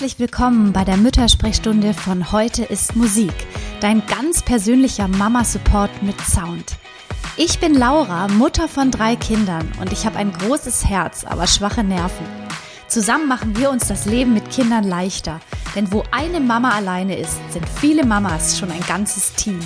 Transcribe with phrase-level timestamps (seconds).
[0.00, 3.34] Herzlich willkommen bei der Müttersprechstunde von Heute ist Musik,
[3.82, 6.78] dein ganz persönlicher Mama-Support mit Sound.
[7.36, 11.84] Ich bin Laura, Mutter von drei Kindern und ich habe ein großes Herz, aber schwache
[11.84, 12.24] Nerven.
[12.88, 15.38] Zusammen machen wir uns das Leben mit Kindern leichter,
[15.76, 19.60] denn wo eine Mama alleine ist, sind viele Mamas schon ein ganzes Team.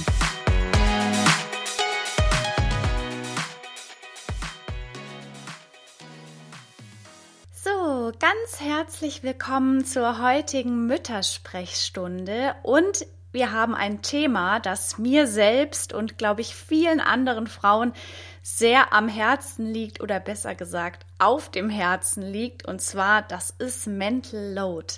[8.65, 16.41] Herzlich willkommen zur heutigen Müttersprechstunde und wir haben ein Thema, das mir selbst und glaube
[16.41, 17.93] ich vielen anderen Frauen
[18.41, 23.87] sehr am Herzen liegt oder besser gesagt auf dem Herzen liegt und zwar das ist
[23.87, 24.95] Mental Load.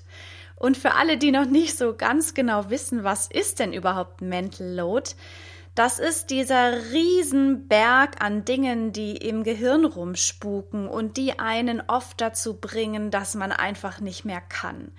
[0.54, 4.74] Und für alle, die noch nicht so ganz genau wissen, was ist denn überhaupt Mental
[4.74, 5.10] Load?
[5.76, 12.54] Das ist dieser Riesenberg an Dingen, die im Gehirn rumspuken und die einen oft dazu
[12.58, 14.90] bringen, dass man einfach nicht mehr kann.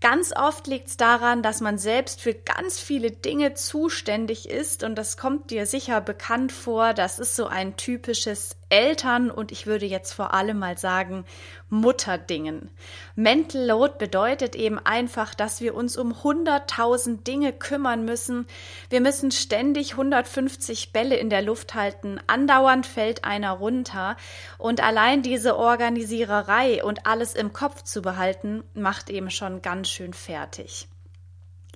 [0.00, 4.94] Ganz oft liegt es daran, dass man selbst für ganz viele Dinge zuständig ist und
[4.94, 6.94] das kommt dir sicher bekannt vor.
[6.94, 11.24] Das ist so ein typisches Eltern und ich würde jetzt vor allem mal sagen
[11.68, 12.70] Mutterdingen.
[13.14, 18.46] Mental Load bedeutet eben einfach, dass wir uns um 100.000 Dinge kümmern müssen.
[18.90, 22.20] Wir müssen ständig 150 Bälle in der Luft halten.
[22.26, 24.16] Andauernd fällt einer runter.
[24.58, 30.12] Und allein diese Organisiererei und alles im Kopf zu behalten, macht eben schon ganz schön
[30.12, 30.88] fertig.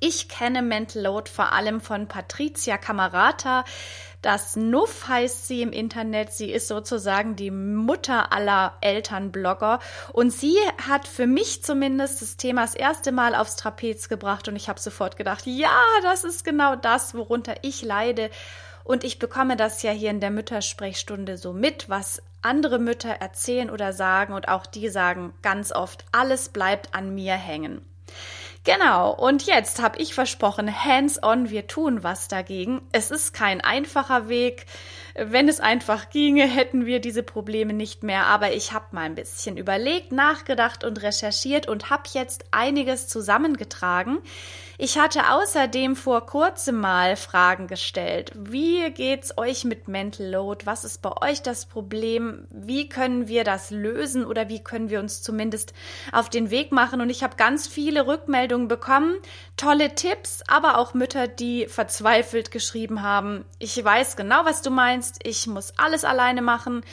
[0.02, 3.66] Ich kenne Mental Load vor allem von Patricia Camarata.
[4.22, 6.32] Das Nuff heißt sie im Internet.
[6.32, 9.80] Sie ist sozusagen die Mutter aller Elternblogger.
[10.12, 14.48] Und sie hat für mich zumindest das Thema das erste Mal aufs Trapez gebracht.
[14.48, 18.30] Und ich habe sofort gedacht, ja, das ist genau das, worunter ich leide.
[18.84, 23.70] Und ich bekomme das ja hier in der Müttersprechstunde so mit, was andere Mütter erzählen
[23.70, 24.34] oder sagen.
[24.34, 27.84] Und auch die sagen ganz oft, alles bleibt an mir hängen.
[28.62, 32.82] Genau, und jetzt habe ich versprochen, hands-on, wir tun was dagegen.
[32.92, 34.66] Es ist kein einfacher Weg.
[35.14, 38.26] Wenn es einfach ginge, hätten wir diese Probleme nicht mehr.
[38.26, 44.18] Aber ich habe mal ein bisschen überlegt, nachgedacht und recherchiert und habe jetzt einiges zusammengetragen.
[44.83, 48.33] Ich hatte außerdem vor kurzem mal Fragen gestellt.
[48.35, 50.64] Wie geht's euch mit Mental Load?
[50.64, 52.46] Was ist bei euch das Problem?
[52.48, 55.74] Wie können wir das lösen oder wie können wir uns zumindest
[56.13, 57.02] auf den Weg machen?
[57.02, 59.17] Und ich habe ganz viele Rückmeldungen bekommen,
[59.58, 63.45] tolle Tipps, aber auch Mütter, die verzweifelt geschrieben haben.
[63.58, 65.19] Ich weiß genau, was du meinst.
[65.24, 66.86] Ich muss alles alleine machen.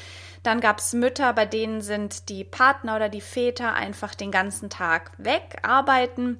[0.43, 4.69] Dann gab es Mütter, bei denen sind die Partner oder die Väter einfach den ganzen
[4.69, 6.39] Tag weg, arbeiten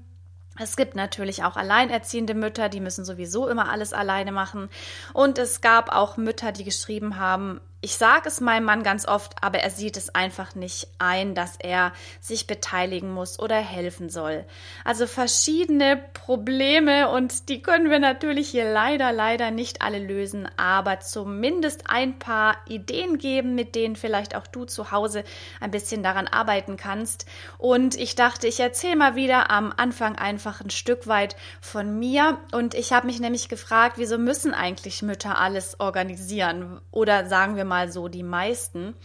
[0.60, 4.70] es gibt natürlich auch alleinerziehende Mütter, die müssen sowieso immer alles alleine machen.
[5.14, 9.36] Und es gab auch Mütter, die geschrieben haben, ich sage es meinem Mann ganz oft,
[9.44, 14.46] aber er sieht es einfach nicht ein, dass er sich beteiligen muss oder helfen soll.
[14.84, 21.02] Also verschiedene Probleme und die können wir natürlich hier leider, leider nicht alle lösen, aber
[21.02, 25.24] zumindest ein paar Ideen geben, mit denen vielleicht auch du zu Hause
[25.62, 27.28] ein bisschen daran arbeiten kannst.
[27.60, 32.40] Und ich dachte, ich erzähle mal wieder am Anfang einfach ein Stück weit von mir.
[32.52, 36.82] Und ich habe mich nämlich gefragt, wieso müssen eigentlich Mütter alles organisieren?
[36.90, 38.96] Oder sagen wir mal so die meisten.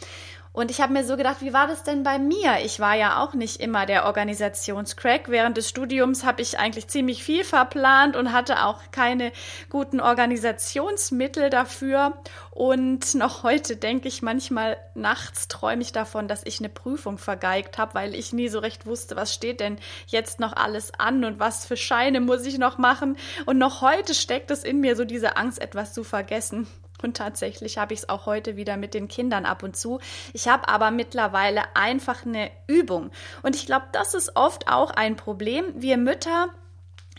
[0.55, 2.59] Und ich habe mir so gedacht, wie war das denn bei mir?
[2.63, 5.31] Ich war ja auch nicht immer der Organisationscrack.
[5.31, 9.33] Während des Studiums habe ich eigentlich ziemlich viel verplant und hatte auch keine
[9.71, 12.19] guten Organisationsmittel dafür.
[12.51, 17.79] Und noch heute denke ich manchmal nachts träume ich davon, dass ich eine Prüfung vergeigt
[17.79, 21.41] habe, weil ich nie so recht wusste, was steht denn jetzt noch alles an und
[21.41, 23.17] was für Scheine muss ich noch machen.
[23.47, 26.67] Und noch heute steckt es in mir so diese Angst, etwas zu vergessen.
[27.03, 30.01] Und tatsächlich habe ich es auch heute wieder mit den Kindern ab und zu.
[30.33, 33.11] Ich habe aber mittlerweile einfach eine Übung.
[33.43, 35.65] Und ich glaube, das ist oft auch ein Problem.
[35.77, 36.51] Wir Mütter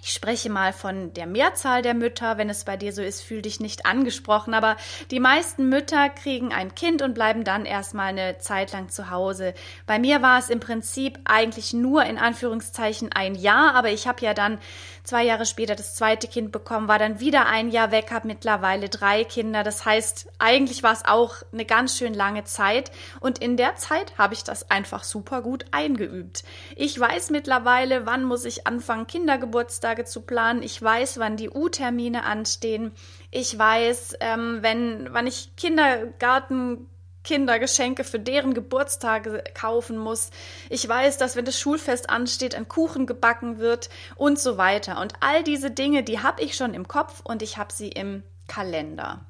[0.06, 2.38] ich spreche mal von der Mehrzahl der Mütter.
[2.38, 4.54] Wenn es bei dir so ist, fühl dich nicht angesprochen.
[4.54, 4.76] Aber
[5.12, 9.54] die meisten Mütter kriegen ein Kind und bleiben dann erstmal eine Zeit lang zu Hause.
[9.86, 14.26] Bei mir war es im Prinzip eigentlich nur in Anführungszeichen ein Jahr, aber ich habe
[14.26, 14.60] ja dann
[15.04, 18.90] zwei Jahre später das zweite Kind bekommen, war dann wieder ein Jahr weg, habe mittlerweile
[18.90, 19.64] drei Kinder.
[19.64, 22.92] Das heißt, eigentlich war es auch eine ganz schön lange Zeit.
[23.20, 26.44] Und in der Zeit habe ich das einfach super gut eingeübt.
[26.76, 30.64] Ich weiß mittlerweile, wann muss ich anfangen, Kindergeburtstag Geburtstage zu planen.
[30.64, 32.92] Ich weiß, wann die U-Termine anstehen.
[33.32, 36.90] Ich weiß, ähm, wenn, wann ich Kindergarten
[37.24, 40.30] Kindergeschenke für deren Geburtstage kaufen muss.
[40.70, 45.00] Ich weiß, dass wenn das Schulfest ansteht, ein Kuchen gebacken wird und so weiter.
[45.00, 48.24] Und all diese Dinge, die habe ich schon im Kopf und ich habe sie im
[48.48, 49.26] Kalender.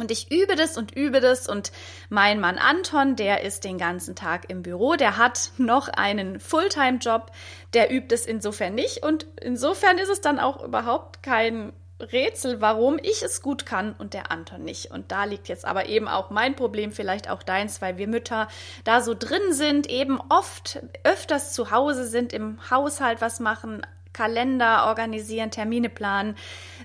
[0.00, 1.70] Und ich übe das und übe das und
[2.08, 7.30] mein Mann Anton, der ist den ganzen Tag im Büro, der hat noch einen Fulltime-Job,
[7.74, 12.98] der übt es insofern nicht und insofern ist es dann auch überhaupt kein Rätsel, warum
[13.02, 14.90] ich es gut kann und der Anton nicht.
[14.90, 18.48] Und da liegt jetzt aber eben auch mein Problem, vielleicht auch deins, weil wir Mütter
[18.84, 23.82] da so drin sind, eben oft öfters zu Hause sind, im Haushalt was machen,
[24.12, 26.36] Kalender organisieren, Termine planen,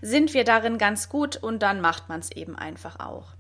[0.01, 3.38] sind wir darin ganz gut und dann macht man es eben einfach auch.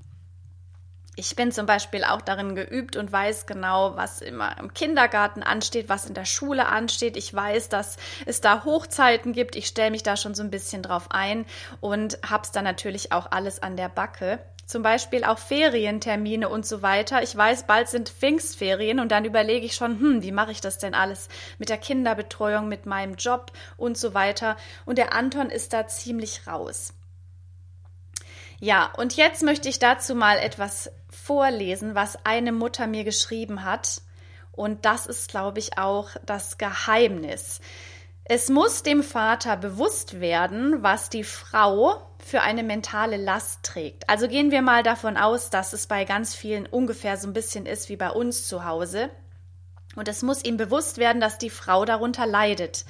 [1.19, 5.89] Ich bin zum Beispiel auch darin geübt und weiß genau, was immer im Kindergarten ansteht,
[5.89, 7.17] was in der Schule ansteht.
[7.17, 9.57] Ich weiß, dass es da Hochzeiten gibt.
[9.57, 11.45] Ich stelle mich da schon so ein bisschen drauf ein
[11.81, 16.83] und hab's dann natürlich auch alles an der Backe zum Beispiel auch Ferientermine und so
[16.83, 17.23] weiter.
[17.23, 20.77] Ich weiß, bald sind Pfingstferien und dann überlege ich schon, hm, wie mache ich das
[20.77, 21.27] denn alles
[21.57, 24.57] mit der Kinderbetreuung, mit meinem Job und so weiter.
[24.85, 26.93] Und der Anton ist da ziemlich raus.
[28.61, 30.91] Ja, und jetzt möchte ich dazu mal etwas
[31.29, 34.01] vorlesen, was eine Mutter mir geschrieben hat.
[34.51, 37.61] Und das ist, glaube ich, auch das Geheimnis.
[38.25, 44.09] Es muss dem Vater bewusst werden, was die Frau für eine mentale Last trägt.
[44.09, 47.67] Also gehen wir mal davon aus, dass es bei ganz vielen ungefähr so ein bisschen
[47.67, 49.11] ist wie bei uns zu Hause.
[49.95, 52.85] Und es muss ihm bewusst werden, dass die Frau darunter leidet.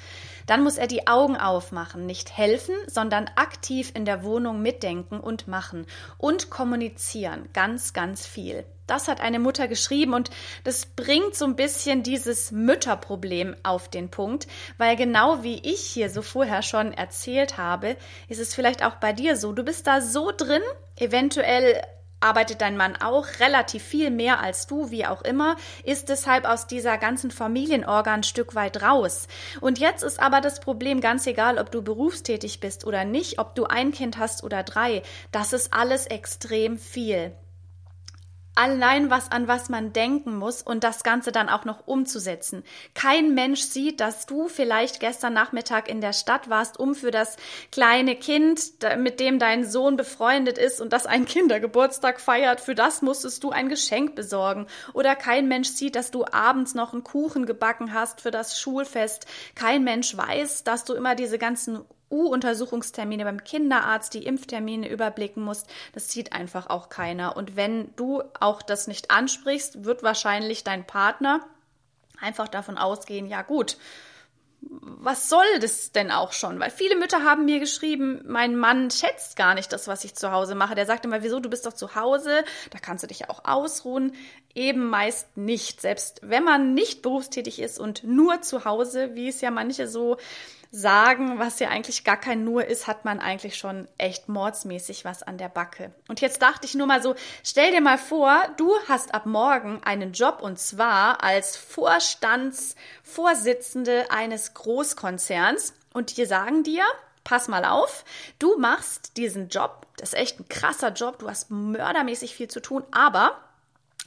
[0.50, 5.48] Dann muss er die Augen aufmachen, nicht helfen, sondern aktiv in der Wohnung mitdenken und
[5.48, 5.86] machen
[6.18, 7.48] und kommunizieren.
[7.54, 8.66] Ganz, ganz viel.
[8.88, 10.32] Das hat eine Mutter geschrieben und
[10.64, 14.48] das bringt so ein bisschen dieses Mütterproblem auf den Punkt,
[14.80, 17.96] weil genau wie ich hier so vorher schon erzählt habe,
[18.28, 19.54] ist es vielleicht auch bei dir so.
[19.54, 20.64] Du bist da so drin,
[20.96, 21.80] eventuell
[22.20, 26.68] arbeitet dein Mann auch relativ viel mehr als du, wie auch immer, ist deshalb aus
[26.68, 29.28] dieser ganzen Familienorgan ein Stück weit raus.
[29.62, 33.56] Und jetzt ist aber das Problem ganz egal, ob du berufstätig bist oder nicht, ob
[33.56, 35.02] du ein Kind hast oder drei,
[35.32, 37.34] das ist alles extrem viel
[38.60, 42.66] allein was an was man denken muss und das Ganze dann auch noch umzusetzen.
[42.94, 47.38] Kein Mensch sieht, dass du vielleicht gestern Nachmittag in der Stadt warst, um für das
[47.72, 48.62] kleine Kind,
[48.98, 53.52] mit dem dein Sohn befreundet ist und das einen Kindergeburtstag feiert, für das musstest du
[53.52, 54.68] ein Geschenk besorgen.
[54.92, 59.26] Oder kein Mensch sieht, dass du abends noch einen Kuchen gebacken hast für das Schulfest.
[59.56, 61.80] Kein Mensch weiß, dass du immer diese ganzen
[62.12, 65.68] U-Untersuchungstermine beim Kinderarzt, die Impftermine überblicken musst.
[65.94, 67.38] Das sieht einfach auch keiner.
[67.38, 71.42] Und wenn du auch das nicht ansprichst, wird wahrscheinlich dein Partner
[72.20, 73.78] einfach davon ausgehen, ja gut,
[74.62, 76.60] was soll das denn auch schon?
[76.60, 80.32] Weil viele Mütter haben mir geschrieben, mein Mann schätzt gar nicht das, was ich zu
[80.32, 80.76] Hause mache.
[80.76, 83.46] Der sagt immer, wieso, du bist doch zu Hause, da kannst du dich ja auch
[83.46, 84.14] ausruhen.
[84.54, 85.80] Eben meist nicht.
[85.80, 90.18] Selbst wenn man nicht berufstätig ist und nur zu Hause, wie es ja manche so
[90.72, 95.24] sagen, was ja eigentlich gar kein Nur ist, hat man eigentlich schon echt mordsmäßig was
[95.24, 95.92] an der Backe.
[96.08, 99.82] Und jetzt dachte ich nur mal so, stell dir mal vor, du hast ab morgen
[99.84, 106.84] einen Job und zwar als Vorstandsvorsitzende eines Großkonzerns und die sagen dir,
[107.24, 108.06] pass mal auf,
[108.38, 112.62] du machst diesen Job, das ist echt ein krasser Job, du hast mördermäßig viel zu
[112.62, 113.40] tun, aber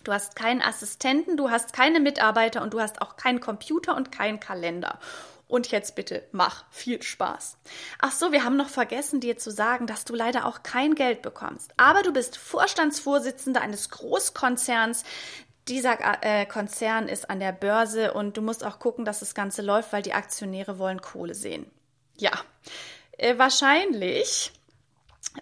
[0.04, 4.10] Du hast keinen Assistenten, du hast keine Mitarbeiter und du hast auch keinen Computer und
[4.10, 4.98] keinen Kalender.
[5.52, 7.58] Und jetzt bitte mach viel Spaß.
[8.00, 11.20] Ach so, wir haben noch vergessen, dir zu sagen, dass du leider auch kein Geld
[11.20, 11.74] bekommst.
[11.76, 15.04] Aber du bist Vorstandsvorsitzender eines Großkonzerns.
[15.68, 19.60] Dieser äh, Konzern ist an der Börse und du musst auch gucken, dass das Ganze
[19.60, 21.70] läuft, weil die Aktionäre wollen Kohle sehen.
[22.16, 22.32] Ja,
[23.18, 24.52] äh, wahrscheinlich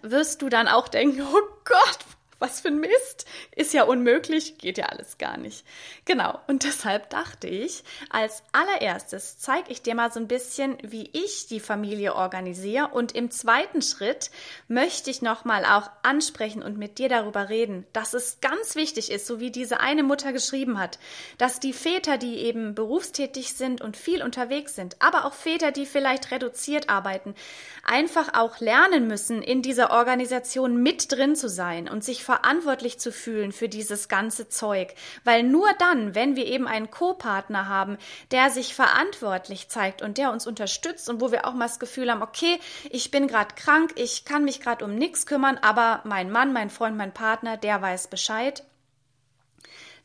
[0.01, 1.99] wirst du dann auch denken, oh Gott,
[2.41, 5.63] was für ein Mist, ist ja unmöglich, geht ja alles gar nicht.
[6.05, 11.09] Genau, und deshalb dachte ich, als allererstes zeige ich dir mal so ein bisschen, wie
[11.13, 14.31] ich die Familie organisiere und im zweiten Schritt
[14.67, 19.27] möchte ich nochmal auch ansprechen und mit dir darüber reden, dass es ganz wichtig ist,
[19.27, 20.97] so wie diese eine Mutter geschrieben hat,
[21.37, 25.85] dass die Väter, die eben berufstätig sind und viel unterwegs sind, aber auch Väter, die
[25.85, 27.35] vielleicht reduziert arbeiten,
[27.83, 33.11] einfach auch lernen müssen, in dieser Organisation mit drin zu sein und sich verantwortlich zu
[33.11, 34.93] fühlen für dieses ganze Zeug.
[35.25, 37.97] Weil nur dann, wenn wir eben einen Co-Partner haben,
[38.31, 42.09] der sich verantwortlich zeigt und der uns unterstützt und wo wir auch mal das Gefühl
[42.09, 42.57] haben, okay,
[42.89, 46.69] ich bin gerade krank, ich kann mich gerade um nichts kümmern, aber mein Mann, mein
[46.69, 48.63] Freund, mein Partner, der weiß Bescheid,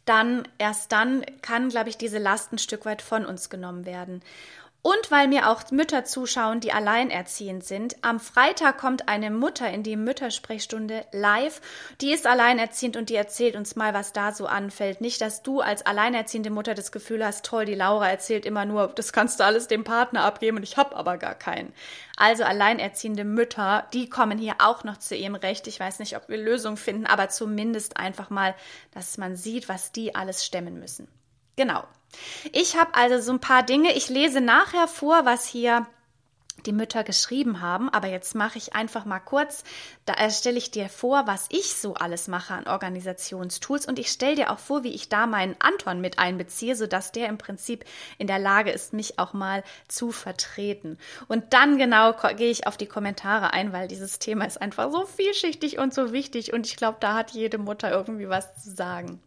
[0.05, 4.21] dann erst dann kann, glaube ich, diese Last ein Stück weit von uns genommen werden.
[4.87, 7.97] Und weil mir auch Mütter zuschauen, die alleinerziehend sind.
[8.03, 11.61] Am Freitag kommt eine Mutter in die Müttersprechstunde live.
[12.01, 15.01] Die ist alleinerziehend und die erzählt uns mal, was da so anfällt.
[15.01, 18.87] Nicht, dass du als alleinerziehende Mutter das Gefühl hast, toll, die Laura erzählt immer nur,
[18.95, 21.73] das kannst du alles dem Partner abgeben und ich hab aber gar keinen.
[22.17, 25.67] Also alleinerziehende Mütter, die kommen hier auch noch zu ihrem Recht.
[25.67, 28.55] Ich weiß nicht, ob wir Lösungen finden, aber zumindest einfach mal,
[28.95, 31.09] dass man sieht, was die alles stemmen müssen.
[31.57, 31.85] Genau.
[32.53, 33.93] Ich habe also so ein paar Dinge.
[33.95, 35.87] Ich lese nachher vor, was hier
[36.65, 39.63] die Mütter geschrieben haben, aber jetzt mache ich einfach mal kurz,
[40.05, 44.37] da stelle ich dir vor, was ich so alles mache an Organisationstools und ich stelle
[44.37, 47.85] dir auch vor, wie ich da meinen Anton mit einbeziehe, sodass der im Prinzip
[48.19, 50.99] in der Lage ist, mich auch mal zu vertreten.
[51.29, 55.07] Und dann genau gehe ich auf die Kommentare ein, weil dieses Thema ist einfach so
[55.07, 59.21] vielschichtig und so wichtig und ich glaube, da hat jede Mutter irgendwie was zu sagen.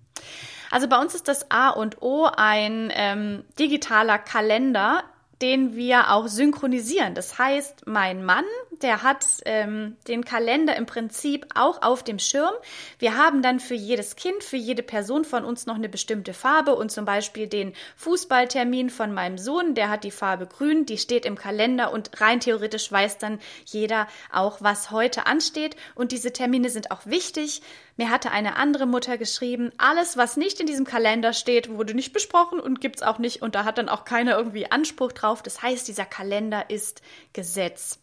[0.71, 5.03] Also bei uns ist das A und O ein ähm, digitaler Kalender,
[5.41, 7.15] den wir auch synchronisieren.
[7.15, 8.43] Das heißt, mein Mann,
[8.81, 12.53] der hat ähm, den Kalender im Prinzip auch auf dem Schirm.
[12.97, 16.75] Wir haben dann für jedes Kind, für jede Person von uns noch eine bestimmte Farbe
[16.75, 21.25] und zum Beispiel den Fußballtermin von meinem Sohn, der hat die Farbe grün, die steht
[21.25, 25.77] im Kalender und rein theoretisch weiß dann jeder auch, was heute ansteht.
[25.95, 27.61] Und diese Termine sind auch wichtig.
[27.99, 32.13] Mir hatte eine andere Mutter geschrieben, alles, was nicht in diesem Kalender steht, wurde nicht
[32.13, 35.43] besprochen und gibt's auch nicht und da hat dann auch keiner irgendwie Anspruch drauf.
[35.43, 37.01] Das heißt, dieser Kalender ist
[37.33, 37.99] Gesetz.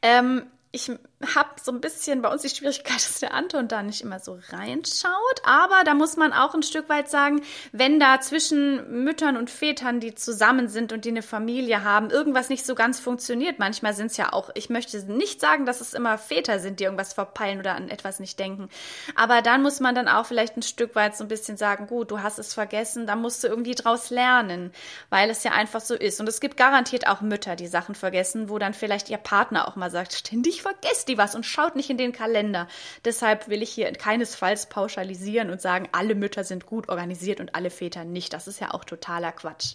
[0.00, 0.46] Ähm,
[0.76, 0.92] ich
[1.34, 4.38] habe so ein bisschen bei uns die Schwierigkeit, dass der Anton da nicht immer so
[4.50, 5.40] reinschaut.
[5.44, 7.40] Aber da muss man auch ein Stück weit sagen,
[7.72, 12.50] wenn da zwischen Müttern und Vätern, die zusammen sind und die eine Familie haben, irgendwas
[12.50, 13.58] nicht so ganz funktioniert.
[13.58, 16.84] Manchmal sind es ja auch, ich möchte nicht sagen, dass es immer Väter sind, die
[16.84, 18.68] irgendwas verpeilen oder an etwas nicht denken.
[19.14, 22.10] Aber dann muss man dann auch vielleicht ein Stück weit so ein bisschen sagen, gut,
[22.10, 24.72] du hast es vergessen, da musst du irgendwie draus lernen,
[25.08, 26.20] weil es ja einfach so ist.
[26.20, 29.76] Und es gibt garantiert auch Mütter, die Sachen vergessen, wo dann vielleicht ihr Partner auch
[29.76, 32.66] mal sagt, ständig vergesst die was und schaut nicht in den Kalender.
[33.04, 37.70] Deshalb will ich hier keinesfalls pauschalisieren und sagen, alle Mütter sind gut organisiert und alle
[37.70, 38.32] Väter nicht.
[38.32, 39.74] Das ist ja auch totaler Quatsch.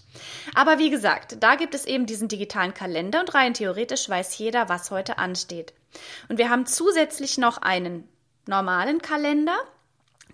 [0.53, 4.67] Aber wie gesagt, da gibt es eben diesen digitalen Kalender und rein theoretisch weiß jeder,
[4.67, 5.73] was heute ansteht.
[6.27, 8.07] Und wir haben zusätzlich noch einen
[8.47, 9.55] normalen Kalender,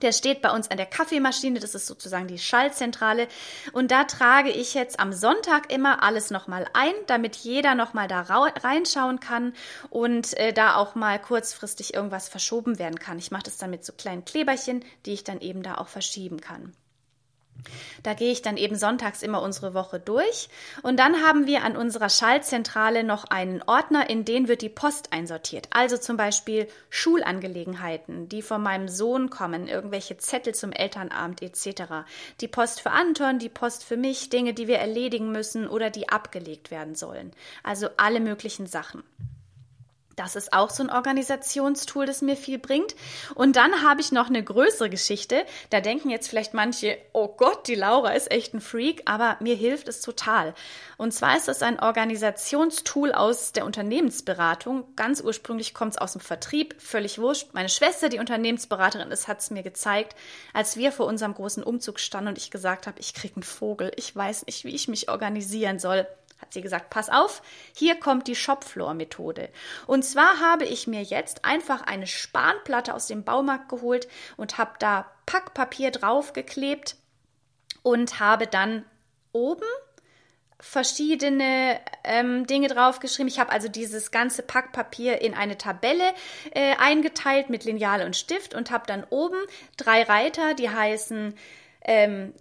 [0.02, 3.28] der steht bei uns an der Kaffeemaschine, das ist sozusagen die Schaltzentrale.
[3.74, 8.22] Und da trage ich jetzt am Sonntag immer alles nochmal ein, damit jeder nochmal da
[8.22, 9.54] reinschauen kann
[9.90, 13.20] und äh, da auch mal kurzfristig irgendwas verschoben werden kann.
[13.20, 16.42] Ich mache das dann mit so kleinen Kleberchen, die ich dann eben da auch verschieben
[16.42, 16.74] kann.
[18.04, 20.50] Da gehe ich dann eben sonntags immer unsere Woche durch.
[20.84, 25.14] Und dann haben wir an unserer Schaltzentrale noch einen Ordner, in den wird die Post
[25.14, 25.68] einsortiert.
[25.72, 32.06] Also zum Beispiel Schulangelegenheiten, die von meinem Sohn kommen, irgendwelche Zettel zum Elternabend etc.
[32.42, 36.10] Die Post für Anton, die Post für mich, Dinge, die wir erledigen müssen oder die
[36.10, 37.32] abgelegt werden sollen.
[37.64, 39.04] Also alle möglichen Sachen.
[40.18, 42.96] Das ist auch so ein Organisationstool, das mir viel bringt.
[43.36, 45.46] Und dann habe ich noch eine größere Geschichte.
[45.70, 49.54] Da denken jetzt vielleicht manche, oh Gott, die Laura ist echt ein Freak, aber mir
[49.54, 50.56] hilft es total.
[50.98, 54.86] Und zwar ist es ein Organisationstool aus der Unternehmensberatung.
[54.96, 57.50] Ganz ursprünglich kommt es aus dem Vertrieb, völlig wurscht.
[57.54, 60.16] Meine Schwester, die Unternehmensberaterin ist, hat es mir gezeigt,
[60.52, 63.92] als wir vor unserem großen Umzug standen und ich gesagt habe, ich kriege einen Vogel,
[63.96, 66.08] ich weiß nicht, wie ich mich organisieren soll
[66.40, 67.42] hat sie gesagt, pass auf,
[67.76, 69.50] hier kommt die Shopfloor-Methode.
[69.88, 74.74] Und zwar habe ich mir jetzt einfach eine Spanplatte aus dem Baumarkt geholt und habe
[74.80, 76.96] da Packpapier draufgeklebt
[77.82, 78.86] und habe dann
[79.32, 79.66] oben
[80.60, 83.28] verschiedene ähm, Dinge draufgeschrieben.
[83.28, 86.14] Ich habe also dieses ganze Packpapier in eine Tabelle
[86.52, 89.38] äh, eingeteilt mit Lineal und Stift und habe dann oben
[89.78, 91.36] drei Reiter, die heißen
[91.82, 92.34] ähm,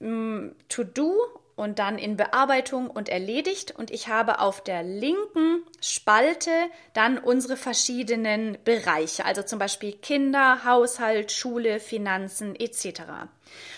[0.00, 3.74] To Do und dann in Bearbeitung und erledigt.
[3.76, 6.50] Und ich habe auf der linken Spalte
[6.94, 13.02] dann unsere verschiedenen Bereiche, also zum Beispiel Kinder, Haushalt, Schule, Finanzen etc.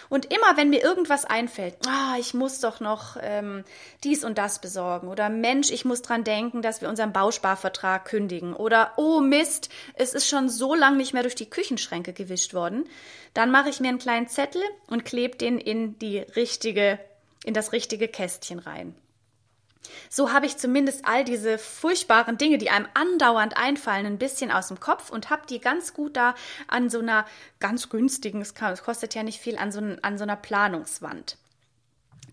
[0.09, 3.65] Und immer wenn mir irgendwas einfällt, ah, ich muss doch noch ähm,
[4.03, 8.53] dies und das besorgen oder Mensch, ich muss dran denken, dass wir unseren Bausparvertrag kündigen
[8.53, 12.89] oder oh Mist, es ist schon so lange nicht mehr durch die Küchenschränke gewischt worden,
[13.35, 16.99] dann mache ich mir einen kleinen Zettel und klebe den in die richtige
[17.45, 18.95] in das richtige Kästchen rein.
[20.09, 24.69] So habe ich zumindest all diese furchtbaren Dinge, die einem andauernd einfallen, ein bisschen aus
[24.69, 26.35] dem Kopf und habe die ganz gut da
[26.69, 27.25] an so einer
[27.61, 31.39] ganz günstigen, es kostet ja nicht viel, an so, an so einer Planungswand.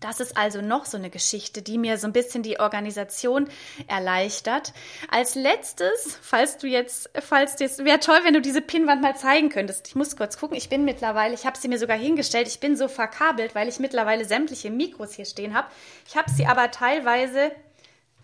[0.00, 3.48] Das ist also noch so eine Geschichte, die mir so ein bisschen die Organisation
[3.86, 4.72] erleichtert.
[5.10, 9.48] Als letztes, falls du jetzt, falls das wäre toll, wenn du diese Pinnwand mal zeigen
[9.48, 9.88] könntest.
[9.88, 10.56] Ich muss kurz gucken.
[10.56, 12.46] Ich bin mittlerweile, ich habe sie mir sogar hingestellt.
[12.46, 15.68] Ich bin so verkabelt, weil ich mittlerweile sämtliche Mikros hier stehen habe.
[16.06, 17.50] Ich habe sie aber teilweise,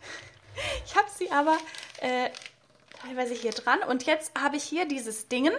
[0.87, 1.57] ich habe sie aber
[2.01, 2.31] äh,
[3.01, 3.81] teilweise hier dran.
[3.89, 5.53] Und jetzt habe ich hier dieses Dingen.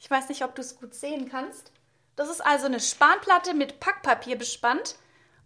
[0.00, 1.70] Ich weiß nicht, ob du es gut sehen kannst.
[2.16, 4.96] Das ist also eine Spanplatte mit Packpapier bespannt.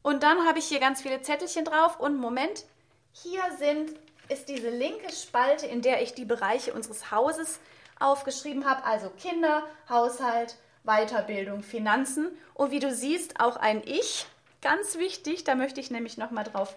[0.06, 1.98] Und dann habe ich hier ganz viele Zettelchen drauf.
[1.98, 2.64] Und Moment,
[3.10, 3.90] hier sind,
[4.28, 7.58] ist diese linke Spalte, in der ich die Bereiche unseres Hauses
[7.98, 8.84] aufgeschrieben habe.
[8.84, 12.28] Also Kinder, Haushalt, Weiterbildung, Finanzen.
[12.54, 14.26] Und wie du siehst, auch ein Ich.
[14.62, 16.76] Ganz wichtig, da möchte ich nämlich nochmal drauf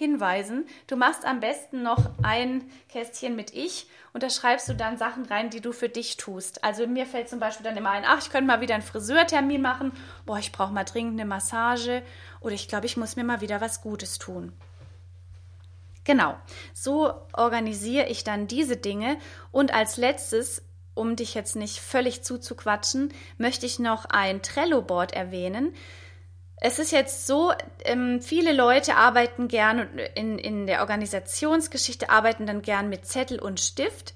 [0.00, 0.66] hinweisen.
[0.86, 5.26] Du machst am besten noch ein Kästchen mit Ich und da schreibst du dann Sachen
[5.26, 6.64] rein, die du für dich tust.
[6.64, 9.60] Also mir fällt zum Beispiel dann immer ein, ach, ich könnte mal wieder einen Friseurtermin
[9.60, 9.92] machen.
[10.24, 12.02] Boah, ich brauche mal dringend eine Massage
[12.40, 14.54] oder ich glaube, ich muss mir mal wieder was Gutes tun.
[16.04, 16.34] Genau,
[16.72, 19.18] so organisiere ich dann diese Dinge
[19.52, 20.62] und als letztes
[20.94, 25.74] um dich jetzt nicht völlig zuzuquatschen, möchte ich noch ein Trello-Board erwähnen.
[26.60, 27.52] Es ist jetzt so,
[27.84, 33.60] ähm, viele Leute arbeiten gern in, in der Organisationsgeschichte, arbeiten dann gern mit Zettel und
[33.60, 34.14] Stift.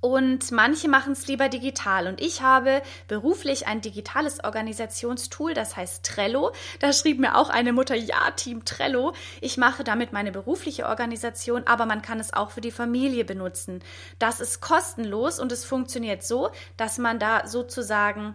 [0.00, 2.08] Und manche machen es lieber digital.
[2.08, 6.50] Und ich habe beruflich ein digitales Organisationstool, das heißt Trello.
[6.80, 9.12] Da schrieb mir auch eine Mutter, ja, Team Trello.
[9.40, 13.78] Ich mache damit meine berufliche Organisation, aber man kann es auch für die Familie benutzen.
[14.18, 18.34] Das ist kostenlos und es funktioniert so, dass man da sozusagen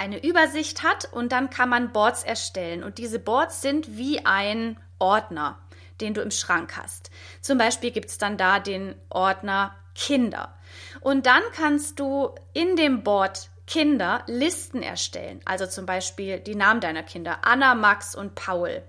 [0.00, 2.82] eine Übersicht hat und dann kann man Boards erstellen.
[2.82, 5.58] Und diese Boards sind wie ein Ordner,
[6.00, 7.10] den du im Schrank hast.
[7.42, 10.54] Zum Beispiel gibt es dann da den Ordner Kinder.
[11.00, 15.40] Und dann kannst du in dem Board Kinder Listen erstellen.
[15.44, 18.82] Also zum Beispiel die Namen deiner Kinder, Anna, Max und Paul.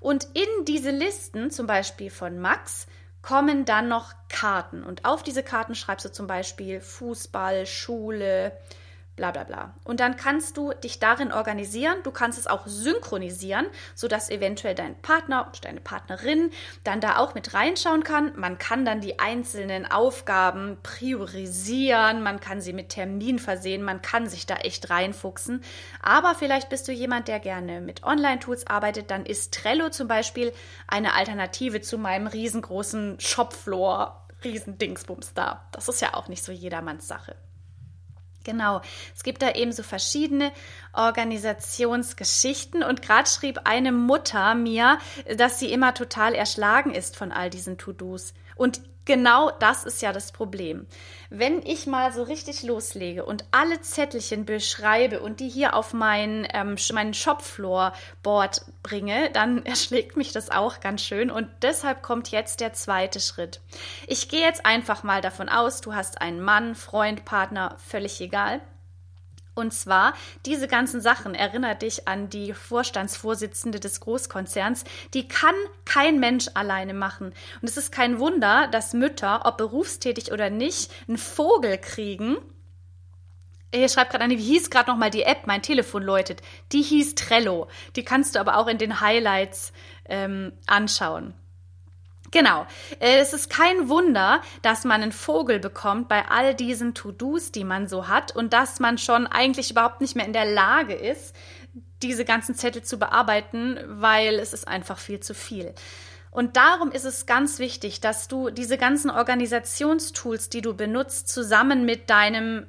[0.00, 2.86] Und in diese Listen, zum Beispiel von Max,
[3.20, 4.84] kommen dann noch Karten.
[4.84, 8.56] Und auf diese Karten schreibst du zum Beispiel Fußball, Schule,
[9.16, 9.74] bla bla bla.
[9.84, 11.98] Und dann kannst du dich darin organisieren.
[12.02, 16.50] Du kannst es auch synchronisieren, sodass eventuell dein Partner, deine Partnerin
[16.82, 18.32] dann da auch mit reinschauen kann.
[18.36, 24.28] Man kann dann die einzelnen Aufgaben priorisieren, man kann sie mit Termin versehen, man kann
[24.28, 25.62] sich da echt reinfuchsen.
[26.00, 30.52] Aber vielleicht bist du jemand, der gerne mit Online-Tools arbeitet, dann ist Trello zum Beispiel
[30.88, 34.18] eine Alternative zu meinem riesengroßen Shopfloor.
[34.44, 35.68] Riesendingsbums da.
[35.70, 37.36] Das ist ja auch nicht so jedermanns Sache.
[38.44, 38.82] Genau,
[39.14, 40.52] es gibt da eben so verschiedene
[40.92, 44.98] Organisationsgeschichten und gerade schrieb eine Mutter mir,
[45.36, 48.34] dass sie immer total erschlagen ist von all diesen To-Dos.
[48.56, 50.86] Und genau das ist ja das Problem.
[51.30, 56.46] Wenn ich mal so richtig loslege und alle Zettelchen beschreibe und die hier auf mein,
[56.52, 61.30] ähm, mein Shopfloor-Board bringe, dann erschlägt mich das auch ganz schön.
[61.30, 63.60] Und deshalb kommt jetzt der zweite Schritt.
[64.06, 68.60] Ich gehe jetzt einfach mal davon aus, du hast einen Mann, Freund, Partner, völlig egal.
[69.54, 70.14] Und zwar,
[70.46, 74.84] diese ganzen Sachen erinnert dich an die Vorstandsvorsitzende des Großkonzerns.
[75.12, 77.34] Die kann kein Mensch alleine machen.
[77.60, 82.38] Und es ist kein Wunder, dass Mütter, ob berufstätig oder nicht, einen Vogel kriegen.
[83.74, 85.46] Hier schreibt gerade eine, wie hieß gerade nochmal die App?
[85.46, 86.40] Mein Telefon läutet.
[86.72, 87.68] Die hieß Trello.
[87.96, 89.72] Die kannst du aber auch in den Highlights
[90.06, 91.34] ähm, anschauen.
[92.32, 92.66] Genau.
[92.98, 97.62] Äh, es ist kein Wunder, dass man einen Vogel bekommt bei all diesen To-Dos, die
[97.62, 101.36] man so hat und dass man schon eigentlich überhaupt nicht mehr in der Lage ist,
[102.02, 105.74] diese ganzen Zettel zu bearbeiten, weil es ist einfach viel zu viel.
[106.30, 111.84] Und darum ist es ganz wichtig, dass du diese ganzen Organisationstools, die du benutzt, zusammen
[111.84, 112.66] mit deinem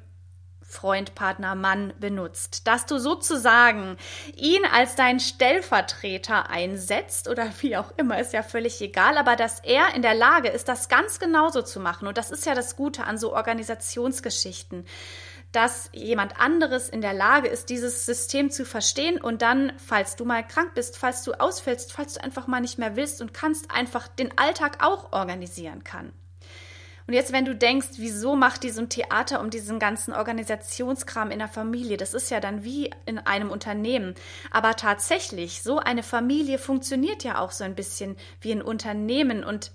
[0.74, 2.66] Freund, Partner, Mann benutzt.
[2.66, 3.96] Dass du sozusagen
[4.36, 9.60] ihn als deinen Stellvertreter einsetzt oder wie auch immer, ist ja völlig egal, aber dass
[9.60, 12.08] er in der Lage ist, das ganz genauso zu machen.
[12.08, 14.84] Und das ist ja das Gute an so Organisationsgeschichten
[15.52, 20.24] dass jemand anderes in der Lage ist, dieses System zu verstehen und dann, falls du
[20.24, 23.70] mal krank bist, falls du ausfällst, falls du einfach mal nicht mehr willst und kannst,
[23.70, 26.12] einfach den Alltag auch organisieren kann.
[27.06, 31.30] Und jetzt, wenn du denkst, wieso macht die so ein Theater um diesen ganzen Organisationskram
[31.30, 31.98] in der Familie?
[31.98, 34.14] Das ist ja dann wie in einem Unternehmen.
[34.50, 39.72] Aber tatsächlich, so eine Familie funktioniert ja auch so ein bisschen wie ein Unternehmen und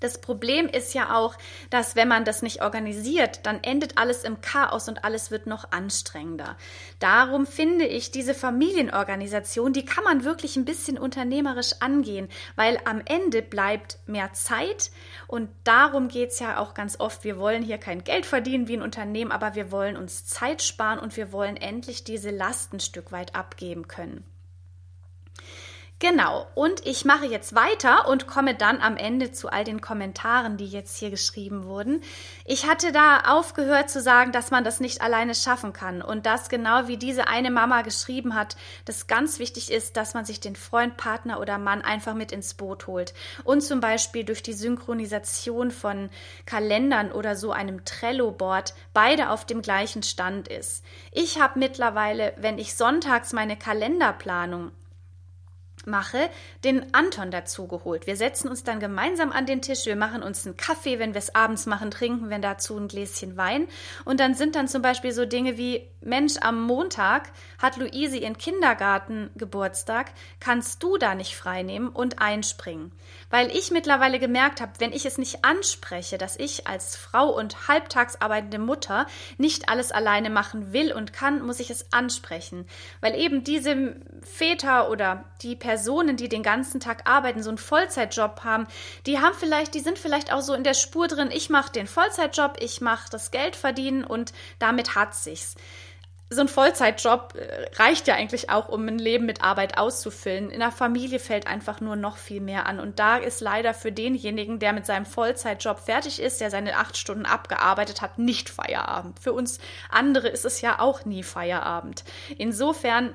[0.00, 1.36] das Problem ist ja auch,
[1.70, 5.72] dass wenn man das nicht organisiert, dann endet alles im Chaos und alles wird noch
[5.72, 6.56] anstrengender.
[6.98, 13.02] Darum finde ich diese Familienorganisation, die kann man wirklich ein bisschen unternehmerisch angehen, weil am
[13.04, 14.90] Ende bleibt mehr Zeit
[15.26, 17.24] und darum geht es ja auch ganz oft.
[17.24, 20.98] Wir wollen hier kein Geld verdienen wie ein Unternehmen, aber wir wollen uns Zeit sparen
[20.98, 24.24] und wir wollen endlich diese Last ein Stück weit abgeben können.
[26.02, 30.56] Genau, und ich mache jetzt weiter und komme dann am Ende zu all den Kommentaren,
[30.56, 32.02] die jetzt hier geschrieben wurden.
[32.46, 36.48] Ich hatte da aufgehört zu sagen, dass man das nicht alleine schaffen kann und dass
[36.48, 40.56] genau wie diese eine Mama geschrieben hat, das ganz wichtig ist, dass man sich den
[40.56, 43.12] Freund, Partner oder Mann einfach mit ins Boot holt
[43.44, 46.08] und zum Beispiel durch die Synchronisation von
[46.46, 50.82] Kalendern oder so einem Trello-Board beide auf dem gleichen Stand ist.
[51.12, 54.72] Ich habe mittlerweile, wenn ich sonntags meine Kalenderplanung
[55.86, 56.28] mache,
[56.64, 58.06] den Anton dazu geholt.
[58.06, 61.18] Wir setzen uns dann gemeinsam an den Tisch, wir machen uns einen Kaffee, wenn wir
[61.18, 63.66] es abends machen, trinken wir dazu ein Gläschen Wein.
[64.04, 68.38] Und dann sind dann zum Beispiel so Dinge wie, Mensch, am Montag hat Luise ihren
[68.38, 72.92] Kindergartengeburtstag, kannst du da nicht freinehmen und einspringen?
[73.28, 77.68] Weil ich mittlerweile gemerkt habe, wenn ich es nicht anspreche, dass ich als Frau und
[77.68, 79.06] halbtags arbeitende Mutter
[79.38, 82.66] nicht alles alleine machen will und kann, muss ich es ansprechen.
[83.00, 87.56] Weil eben diese Väter oder die Personen, Personen, die den ganzen Tag arbeiten, so einen
[87.56, 88.66] Vollzeitjob haben,
[89.06, 91.86] die haben vielleicht, die sind vielleicht auch so in der Spur drin, ich mache den
[91.86, 95.54] Vollzeitjob, ich mache das Geld verdienen und damit hat sich's
[96.32, 100.50] so ein Vollzeitjob äh, reicht ja eigentlich auch, um ein Leben mit Arbeit auszufüllen.
[100.50, 102.78] In der Familie fällt einfach nur noch viel mehr an.
[102.78, 106.96] Und da ist leider für denjenigen, der mit seinem Vollzeitjob fertig ist, der seine acht
[106.96, 109.18] Stunden abgearbeitet hat, nicht Feierabend.
[109.18, 112.04] Für uns andere ist es ja auch nie Feierabend.
[112.38, 113.12] Insofern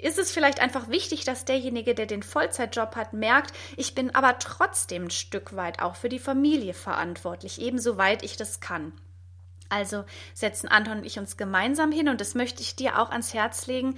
[0.00, 4.38] ist es vielleicht einfach wichtig, dass derjenige, der den Vollzeitjob hat, merkt, ich bin aber
[4.38, 8.92] trotzdem ein Stück weit auch für die Familie verantwortlich, ebenso weit ich das kann.
[9.68, 13.32] Also setzen Anton und ich uns gemeinsam hin und das möchte ich dir auch ans
[13.32, 13.96] Herz legen,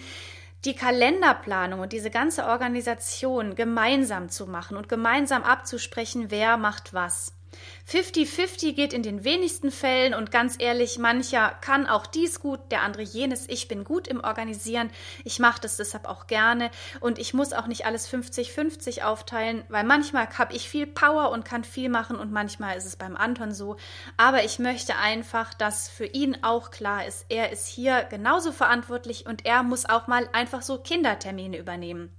[0.64, 7.32] die Kalenderplanung und diese ganze Organisation gemeinsam zu machen und gemeinsam abzusprechen, wer macht was.
[7.90, 12.82] 50-50 geht in den wenigsten Fällen und ganz ehrlich, mancher kann auch dies gut, der
[12.82, 13.48] andere jenes.
[13.48, 14.90] Ich bin gut im Organisieren.
[15.24, 19.84] Ich mache das deshalb auch gerne und ich muss auch nicht alles 50-50 aufteilen, weil
[19.84, 23.52] manchmal habe ich viel Power und kann viel machen und manchmal ist es beim Anton
[23.52, 23.76] so.
[24.16, 29.26] Aber ich möchte einfach, dass für ihn auch klar ist, er ist hier genauso verantwortlich
[29.26, 32.14] und er muss auch mal einfach so Kindertermine übernehmen.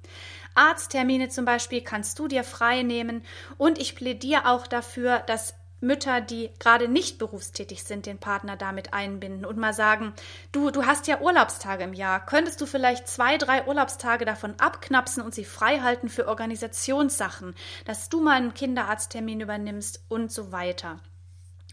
[0.56, 3.24] Arzttermine zum Beispiel kannst du dir frei nehmen
[3.58, 8.94] und ich plädiere auch dafür, dass Mütter, die gerade nicht berufstätig sind, den Partner damit
[8.94, 10.14] einbinden und mal sagen,
[10.52, 15.22] du, du hast ja Urlaubstage im Jahr, könntest du vielleicht zwei, drei Urlaubstage davon abknapsen
[15.24, 17.54] und sie frei halten für Organisationssachen,
[17.86, 21.00] dass du mal einen Kinderarzttermin übernimmst und so weiter.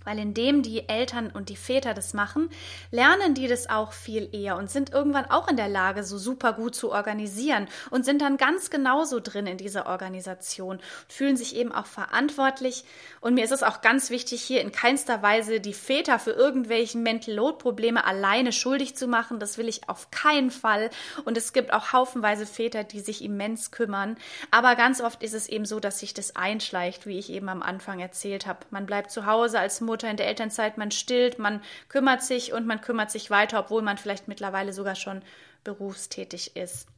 [0.04, 2.50] Weil indem die Eltern und die Väter das machen,
[2.90, 6.52] lernen die das auch viel eher und sind irgendwann auch in der Lage, so super
[6.52, 11.72] gut zu organisieren und sind dann ganz genauso drin in dieser Organisation, fühlen sich eben
[11.72, 12.84] auch verantwortlich.
[13.20, 17.02] Und mir ist es auch ganz wichtig, hier in keinster Weise die Väter für irgendwelchen
[17.02, 19.38] Mental Load Probleme alleine schuldig zu machen.
[19.38, 20.90] Das will ich auf keinen Fall.
[21.24, 24.16] Und es gibt auch haufenweise Väter, die sich immens kümmern.
[24.50, 27.62] Aber ganz oft ist es eben so, dass sich das einschleicht, wie ich eben am
[27.62, 28.60] Anfang erzählt habe.
[28.70, 32.54] Man bleibt zu Hause als Mutter Mutter in der Elternzeit, man stillt, man kümmert sich
[32.54, 35.20] und man kümmert sich weiter, obwohl man vielleicht mittlerweile sogar schon
[35.64, 36.88] berufstätig ist.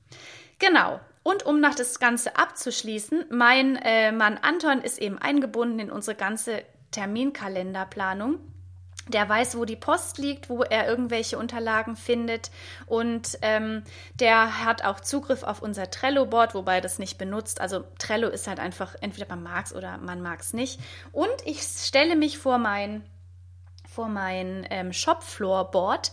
[0.61, 1.01] Genau.
[1.25, 6.17] Und um nach das Ganze abzuschließen, mein äh, Mann Anton ist eben eingebunden in unsere
[6.17, 8.39] ganze Terminkalenderplanung.
[9.09, 12.51] Der weiß, wo die Post liegt, wo er irgendwelche Unterlagen findet
[12.87, 13.83] und ähm,
[14.15, 17.61] der hat auch Zugriff auf unser Trello-Board, wobei das nicht benutzt.
[17.61, 20.81] Also Trello ist halt einfach entweder man mag es oder man mag es nicht.
[21.13, 23.05] Und ich stelle mich vor mein,
[23.87, 26.11] vor mein ähm, Shopfloor-Board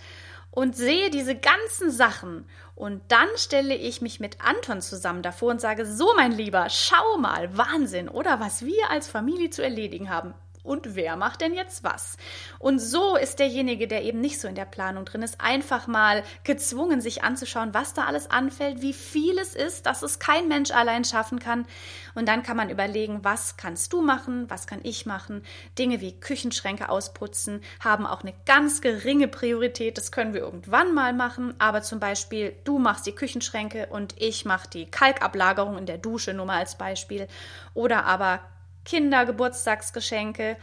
[0.50, 2.46] und sehe diese ganzen Sachen.
[2.76, 7.18] Und dann stelle ich mich mit Anton zusammen davor und sage, so mein Lieber, schau
[7.20, 11.84] mal, Wahnsinn, oder was wir als Familie zu erledigen haben und wer macht denn jetzt
[11.84, 12.18] was?
[12.60, 16.24] Und so ist derjenige, der eben nicht so in der Planung drin ist, einfach mal
[16.44, 20.72] gezwungen, sich anzuschauen, was da alles anfällt, wie viel es ist, dass es kein Mensch
[20.72, 21.66] allein schaffen kann.
[22.14, 25.44] Und dann kann man überlegen, was kannst du machen, was kann ich machen.
[25.80, 29.98] Dinge wie Küchenschränke ausputzen haben auch eine ganz geringe Priorität.
[29.98, 31.56] Das können wir irgendwann mal machen.
[31.58, 36.34] Aber zum Beispiel, du machst die Küchenschränke und ich mache die Kalkablagerung in der Dusche,
[36.34, 37.28] nur mal als Beispiel.
[37.74, 38.42] Oder aber
[38.86, 40.58] Kindergeburtstagsgeschenke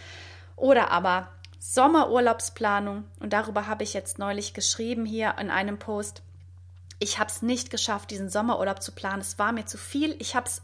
[0.56, 1.28] oder aber
[1.58, 3.04] Sommerurlaubsplanung.
[3.20, 6.22] Und darüber habe ich jetzt neulich geschrieben hier in einem Post.
[6.98, 9.20] Ich habe es nicht geschafft, diesen Sommerurlaub zu planen.
[9.20, 10.16] Es war mir zu viel.
[10.18, 10.62] Ich habe es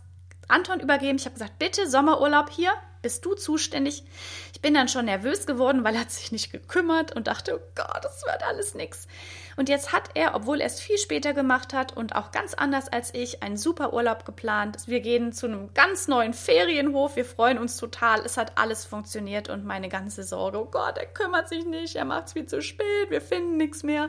[0.49, 1.19] Anton übergeben.
[1.19, 4.03] Ich habe gesagt, bitte Sommerurlaub hier, bist du zuständig?
[4.53, 7.63] Ich bin dann schon nervös geworden, weil er hat sich nicht gekümmert und dachte, oh
[7.75, 9.07] Gott, das wird alles nichts.
[9.57, 12.89] Und jetzt hat er, obwohl er es viel später gemacht hat und auch ganz anders
[12.89, 14.79] als ich, einen super Urlaub geplant.
[14.87, 17.17] Wir gehen zu einem ganz neuen Ferienhof.
[17.17, 18.21] Wir freuen uns total.
[18.25, 22.05] Es hat alles funktioniert und meine ganze Sorge, oh Gott, er kümmert sich nicht, er
[22.05, 24.09] macht es viel zu spät, wir finden nichts mehr,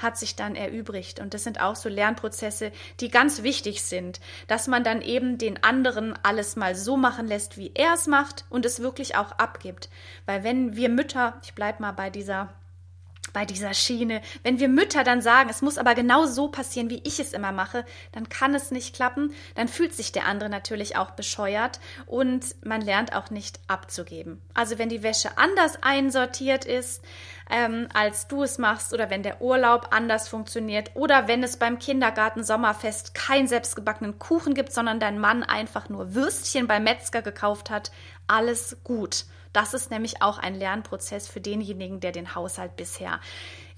[0.00, 1.20] hat sich dann erübrigt.
[1.20, 5.62] Und das sind auch so Lernprozesse, die ganz wichtig sind, dass man dann eben den
[5.62, 9.90] anderen alles mal so machen lässt, wie er es macht und es wirklich auch abgibt.
[10.24, 12.50] Weil wenn wir Mütter, ich bleibe mal bei dieser
[13.32, 14.20] bei dieser Schiene.
[14.42, 17.52] Wenn wir Mütter dann sagen, es muss aber genau so passieren, wie ich es immer
[17.52, 19.32] mache, dann kann es nicht klappen.
[19.54, 24.40] Dann fühlt sich der andere natürlich auch bescheuert und man lernt auch nicht abzugeben.
[24.54, 27.02] Also wenn die Wäsche anders einsortiert ist,
[27.50, 31.78] ähm, als du es machst oder wenn der Urlaub anders funktioniert oder wenn es beim
[31.78, 37.70] Kindergarten Sommerfest keinen selbstgebackenen Kuchen gibt, sondern dein Mann einfach nur Würstchen beim Metzger gekauft
[37.70, 37.92] hat,
[38.26, 39.26] alles gut.
[39.56, 43.20] Das ist nämlich auch ein Lernprozess für denjenigen, der den Haushalt bisher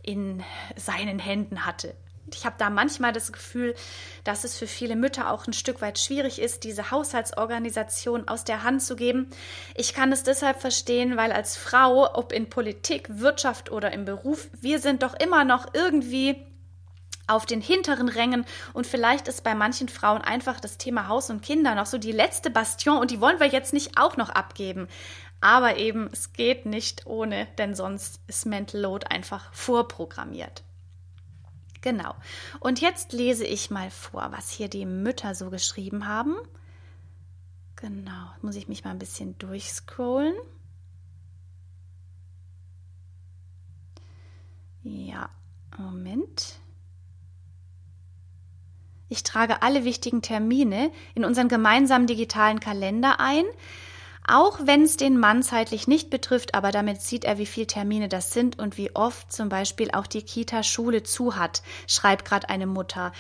[0.03, 0.43] in
[0.75, 1.95] seinen Händen hatte.
[2.35, 3.77] Ich habe da manchmal das Gefühl,
[4.25, 8.65] dass es für viele Mütter auch ein Stück weit schwierig ist, diese Haushaltsorganisation aus der
[8.65, 9.31] Hand zu geben.
[9.77, 14.49] Ich kann es deshalb verstehen, weil als Frau, ob in Politik, Wirtschaft oder im Beruf,
[14.61, 16.45] wir sind doch immer noch irgendwie
[17.29, 21.43] auf den hinteren Rängen und vielleicht ist bei manchen Frauen einfach das Thema Haus und
[21.43, 24.89] Kinder noch so die letzte Bastion und die wollen wir jetzt nicht auch noch abgeben.
[25.41, 30.65] Aber eben, es geht nicht ohne, denn sonst ist Mental Load einfach vorprogrammiert.
[31.81, 32.15] Genau.
[32.59, 36.35] Und jetzt lese ich mal vor, was hier die Mütter so geschrieben haben.
[37.77, 38.31] Genau.
[38.43, 40.35] Muss ich mich mal ein bisschen durchscrollen.
[44.83, 45.31] Ja,
[45.77, 46.57] Moment.
[49.09, 53.45] Ich trage alle wichtigen Termine in unseren gemeinsamen digitalen Kalender ein.
[54.31, 58.09] Auch wenn es den Mann zeitlich nicht betrifft, aber damit sieht er, wie viele Termine
[58.09, 62.67] das sind und wie oft zum Beispiel auch die Kita-Schule zu hat, schreibt gerade eine
[62.67, 63.13] Mutter.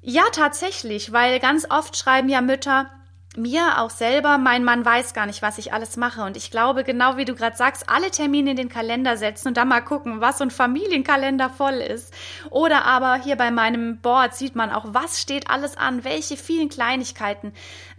[0.00, 2.90] Ja, tatsächlich, weil ganz oft schreiben ja Mütter,
[3.36, 6.22] mir auch selber, mein Mann weiß gar nicht, was ich alles mache.
[6.22, 9.56] Und ich glaube, genau wie du gerade sagst, alle Termine in den Kalender setzen und
[9.56, 12.14] dann mal gucken, was so ein Familienkalender voll ist.
[12.50, 16.68] Oder aber hier bei meinem Board sieht man auch, was steht alles an, welche vielen
[16.68, 17.52] Kleinigkeiten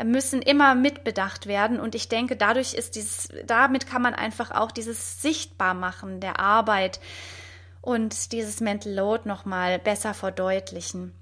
[0.04, 1.80] müssen immer mitbedacht werden.
[1.80, 7.00] Und ich denke, dadurch ist dieses, damit kann man einfach auch dieses Sichtbarmachen der Arbeit
[7.82, 11.13] und dieses Mental Load nochmal besser verdeutlichen.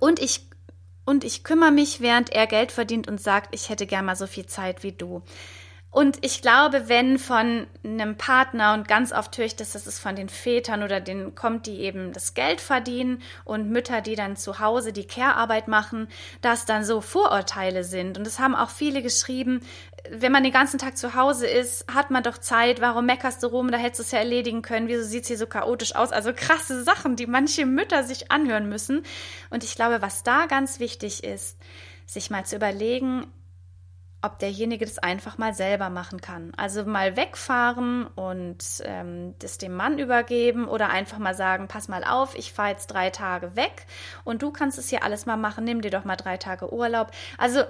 [0.00, 0.51] Und ich
[1.04, 4.26] und ich kümmere mich, während er Geld verdient und sagt, ich hätte gern mal so
[4.26, 5.22] viel Zeit wie du.
[5.92, 9.98] Und ich glaube, wenn von einem Partner, und ganz oft höre ich das, dass es
[9.98, 14.36] von den Vätern oder denen kommt, die eben das Geld verdienen und Mütter, die dann
[14.36, 16.08] zu Hause die Care-Arbeit machen,
[16.40, 18.16] dass dann so Vorurteile sind.
[18.16, 19.60] Und es haben auch viele geschrieben,
[20.10, 23.46] wenn man den ganzen Tag zu Hause ist, hat man doch Zeit, warum meckerst du
[23.46, 26.12] rum, da hättest du es ja erledigen können, wieso sieht es hier so chaotisch aus?
[26.12, 29.04] Also krasse Sachen, die manche Mütter sich anhören müssen.
[29.50, 31.56] Und ich glaube, was da ganz wichtig ist,
[32.06, 33.26] sich mal zu überlegen,
[34.22, 36.52] ob derjenige das einfach mal selber machen kann.
[36.56, 42.04] Also mal wegfahren und ähm, das dem Mann übergeben oder einfach mal sagen, pass mal
[42.04, 43.86] auf, ich fahre jetzt drei Tage weg
[44.24, 47.10] und du kannst es hier alles mal machen, nimm dir doch mal drei Tage Urlaub.
[47.36, 47.62] Also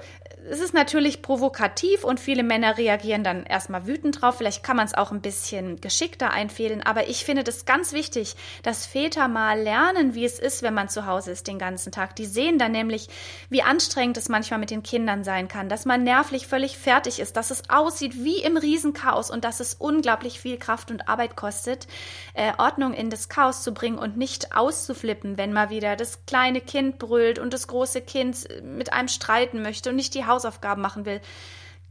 [0.51, 4.37] es ist natürlich provokativ und viele Männer reagieren dann erstmal wütend drauf.
[4.37, 8.37] Vielleicht kann man es auch ein bisschen geschickter einfädeln, aber ich finde das ganz wichtig,
[8.63, 12.15] dass Väter mal lernen, wie es ist, wenn man zu Hause ist den ganzen Tag.
[12.17, 13.09] Die sehen dann nämlich,
[13.49, 17.21] wie anstrengend es manchmal mit den Kindern sein kann, dass man nervlich völlig, völlig fertig
[17.21, 21.37] ist, dass es aussieht wie im Riesenchaos und dass es unglaublich viel Kraft und Arbeit
[21.37, 21.87] kostet,
[22.35, 26.61] äh, Ordnung in das Chaos zu bringen und nicht auszuflippen, wenn mal wieder das kleine
[26.61, 31.05] Kind brüllt und das große Kind mit einem streiten möchte und nicht die Hausaufgaben machen
[31.05, 31.21] will.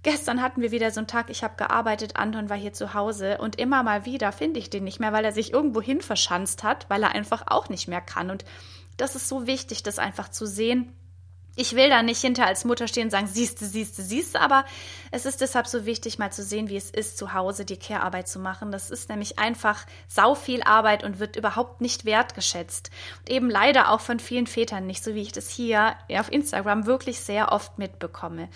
[0.03, 3.37] Gestern hatten wir wieder so einen Tag, ich habe gearbeitet, Anton war hier zu Hause
[3.37, 6.63] und immer mal wieder finde ich den nicht mehr, weil er sich irgendwo hin verschanzt
[6.63, 8.31] hat, weil er einfach auch nicht mehr kann.
[8.31, 8.45] Und
[8.97, 10.93] das ist so wichtig, das einfach zu sehen
[11.55, 14.65] ich will da nicht hinter als Mutter stehen und sagen, siehste, siehste, siehste, aber
[15.11, 18.27] es ist deshalb so wichtig, mal zu sehen, wie es ist, zu Hause die Care-Arbeit
[18.27, 18.71] zu machen.
[18.71, 22.89] Das ist nämlich einfach sau viel Arbeit und wird überhaupt nicht wertgeschätzt.
[23.19, 26.85] Und eben leider auch von vielen Vätern nicht, so wie ich das hier auf Instagram
[26.85, 28.49] wirklich sehr oft mitbekomme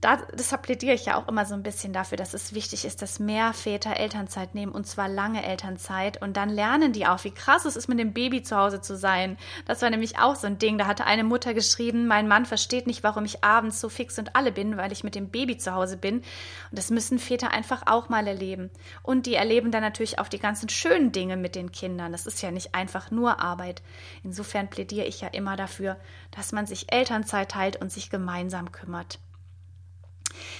[0.00, 3.00] da, deshalb plädiere ich ja auch immer so ein bisschen dafür, dass es wichtig ist,
[3.00, 7.30] dass mehr Väter Elternzeit nehmen und zwar lange Elternzeit und dann lernen die auch, wie
[7.30, 9.38] krass es ist, mit dem Baby zu Hause zu sein.
[9.66, 10.76] Das war nämlich auch so ein Ding.
[10.76, 14.36] Da hatte eine Mutter geschrieben, mein Mann versteht nicht, warum ich abends so fix und
[14.36, 16.16] alle bin, weil ich mit dem Baby zu Hause bin.
[16.16, 16.24] Und
[16.72, 18.70] das müssen Väter einfach auch mal erleben.
[19.02, 22.12] Und die erleben dann natürlich auch die ganzen schönen Dinge mit den Kindern.
[22.12, 23.82] Das ist ja nicht einfach nur Arbeit.
[24.22, 25.96] Insofern plädiere ich ja immer dafür,
[26.30, 29.18] dass man sich Elternzeit teilt und sich gemeinsam kümmert.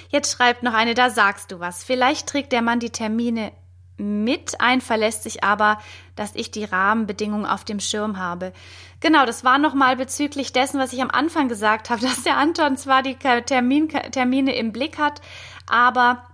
[0.09, 1.85] Jetzt schreibt noch eine, da sagst du was.
[1.85, 3.53] Vielleicht trägt der Mann die Termine
[3.97, 5.79] mit ein, verlässt sich aber,
[6.17, 8.53] dass ich die Rahmenbedingungen auf dem Schirm habe.
[9.01, 12.77] Genau, das war nochmal bezüglich dessen, was ich am Anfang gesagt habe, dass der Anton
[12.77, 15.21] zwar die Termin, Termine im Blick hat,
[15.67, 16.25] aber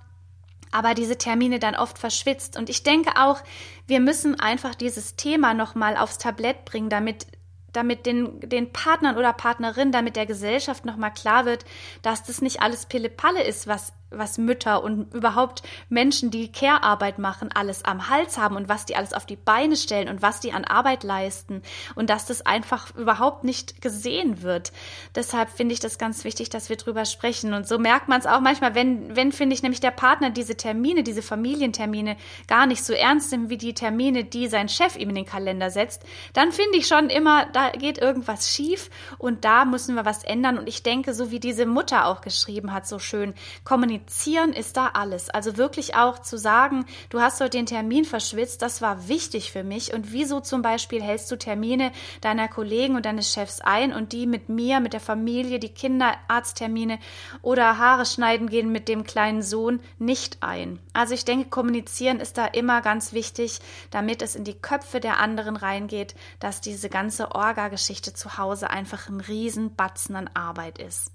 [0.73, 2.57] aber diese Termine dann oft verschwitzt.
[2.57, 3.41] Und ich denke auch,
[3.89, 7.27] wir müssen einfach dieses Thema nochmal aufs Tablett bringen, damit
[7.73, 11.65] damit den, den Partnern oder Partnerinnen, damit der Gesellschaft nochmal klar wird,
[12.03, 17.51] dass das nicht alles Pille-Palle ist, was was Mütter und überhaupt Menschen, die Care-Arbeit machen,
[17.55, 20.53] alles am Hals haben und was die alles auf die Beine stellen und was die
[20.53, 21.63] an Arbeit leisten
[21.95, 24.73] und dass das einfach überhaupt nicht gesehen wird.
[25.15, 27.55] Deshalb finde ich das ganz wichtig, dass wir drüber sprechen.
[27.55, 30.57] Und so merkt man es auch manchmal, wenn, wenn, finde ich, nämlich der Partner diese
[30.57, 32.17] Termine, diese Familientermine
[32.49, 35.71] gar nicht so ernst nimmt wie die Termine, die sein Chef ihm in den Kalender
[35.71, 40.25] setzt, dann finde ich schon immer, da geht irgendwas schief und da müssen wir was
[40.25, 40.59] ändern.
[40.59, 44.77] Und ich denke, so wie diese Mutter auch geschrieben hat, so schön, kommunizieren kommunizieren ist
[44.77, 45.29] da alles.
[45.31, 49.63] Also wirklich auch zu sagen, du hast heute den Termin verschwitzt, das war wichtig für
[49.63, 49.93] mich.
[49.93, 54.27] Und wieso zum Beispiel hältst du Termine deiner Kollegen und deines Chefs ein und die
[54.27, 56.99] mit mir, mit der Familie, die Kinderarzttermine
[57.43, 60.79] oder Haare schneiden gehen mit dem kleinen Sohn nicht ein?
[60.93, 63.61] Also ich denke, kommunizieren ist da immer ganz wichtig,
[63.91, 69.09] damit es in die Köpfe der anderen reingeht, dass diese ganze Orga-Geschichte zu Hause einfach
[69.09, 71.13] ein Riesenbatzen an Arbeit ist.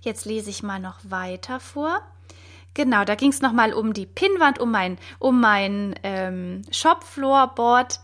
[0.00, 2.00] Jetzt lese ich mal noch weiter vor.
[2.74, 8.00] Genau, da ging es nochmal um die Pinnwand, um mein, um mein ähm, Shopfloorboard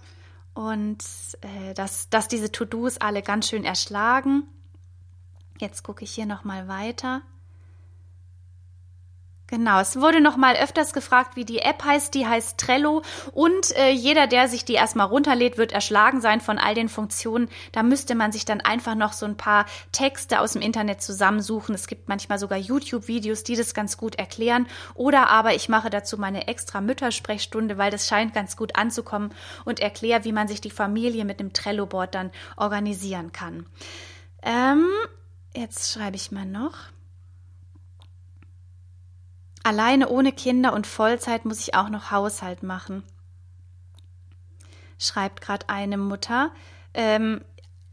[0.55, 0.99] und
[1.41, 4.45] äh, dass, dass diese To-Dos alle ganz schön erschlagen.
[5.59, 7.23] Jetzt gucke ich hier nochmal weiter.
[9.51, 12.15] Genau, es wurde noch mal öfters gefragt, wie die App heißt.
[12.15, 16.59] Die heißt Trello und äh, jeder, der sich die erstmal runterlädt, wird erschlagen sein von
[16.59, 17.49] all den Funktionen.
[17.73, 21.75] Da müsste man sich dann einfach noch so ein paar Texte aus dem Internet zusammensuchen.
[21.75, 24.69] Es gibt manchmal sogar YouTube-Videos, die das ganz gut erklären.
[24.95, 29.35] Oder aber ich mache dazu meine extra Müttersprechstunde, weil das scheint ganz gut anzukommen
[29.65, 33.67] und erkläre, wie man sich die Familie mit einem Trello-Board dann organisieren kann.
[34.45, 34.87] Ähm,
[35.57, 36.77] jetzt schreibe ich mal noch.
[39.63, 43.03] Alleine ohne Kinder und Vollzeit muss ich auch noch Haushalt machen.
[44.99, 46.51] Schreibt gerade eine Mutter.
[46.95, 47.43] Ähm,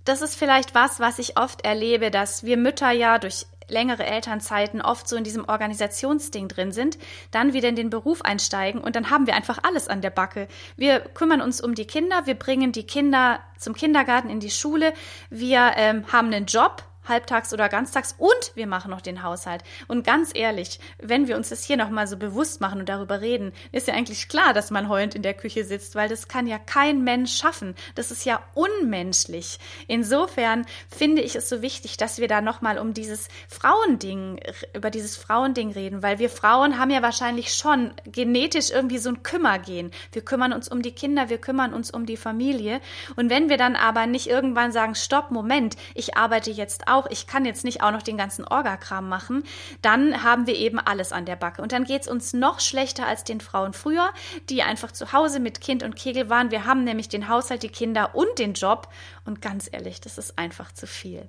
[0.06, 4.82] das ist vielleicht was, was ich oft erlebe, dass wir Mütter ja durch längere Elternzeiten
[4.82, 6.98] oft so in diesem Organisationsding drin sind,
[7.32, 10.48] dann wieder in den Beruf einsteigen und dann haben wir einfach alles an der Backe.
[10.76, 14.94] Wir kümmern uns um die Kinder, wir bringen die Kinder zum Kindergarten in die Schule,
[15.30, 19.64] wir ähm, haben einen Job, halbtags oder ganztags und wir machen noch den Haushalt.
[19.88, 23.54] Und ganz ehrlich, wenn wir uns das hier nochmal so bewusst machen und darüber reden,
[23.72, 26.58] ist ja eigentlich klar, dass man heulend in der Küche sitzt, weil das kann ja
[26.58, 27.76] kein Mensch schaffen.
[27.96, 29.60] Das ist ja unmenschlich.
[29.88, 34.40] Insofern finde ich es so wichtig, dass wir da nochmal um dieses Frauending,
[34.74, 39.24] über dieses Frauending reden, weil wir Frauen haben ja wahrscheinlich schon genetisch irgendwie so ein
[39.24, 39.92] Kümmergehen.
[40.12, 42.82] Wir kümmern uns um die Kinder, wir kümmern uns um die Familie.
[43.16, 47.08] Und wenn wir dann aber nicht irgendwann sagen, stopp, Moment, ich arbeite jetzt auch auch,
[47.10, 49.44] ich kann jetzt nicht auch noch den ganzen Orgakram machen,
[49.82, 51.62] dann haben wir eben alles an der Backe.
[51.62, 54.12] Und dann geht es uns noch schlechter als den Frauen früher,
[54.50, 56.52] die einfach zu Hause mit Kind und Kegel waren.
[56.52, 58.90] Wir haben nämlich den Haushalt, die Kinder und den Job.
[59.26, 61.28] Und ganz ehrlich, das ist einfach zu viel.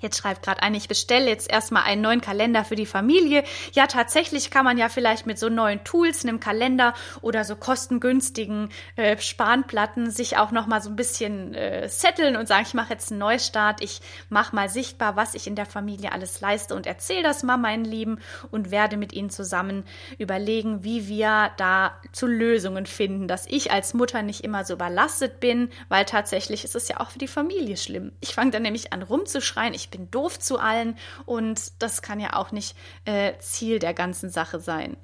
[0.00, 3.44] Jetzt schreibt gerade ein, ich bestelle jetzt erstmal einen neuen Kalender für die Familie.
[3.72, 8.70] Ja, tatsächlich kann man ja vielleicht mit so neuen Tools, einem Kalender oder so kostengünstigen
[8.96, 12.92] äh, Spanplatten sich auch noch mal so ein bisschen äh, setteln und sagen, ich mache
[12.92, 16.86] jetzt einen Neustart, ich mache mal sichtbar, was ich in der Familie alles leiste und
[16.86, 19.84] erzähle das mal meinen Lieben und werde mit ihnen zusammen
[20.18, 25.40] überlegen, wie wir da zu Lösungen finden, dass ich als Mutter nicht immer so überlastet
[25.40, 28.12] bin, weil tatsächlich ist es ja auch für die Familie schlimm.
[28.20, 30.96] Ich fange dann nämlich an rumzuschreien, ich bin doof zu allen
[31.26, 34.96] und das kann ja auch nicht äh, Ziel der ganzen Sache sein.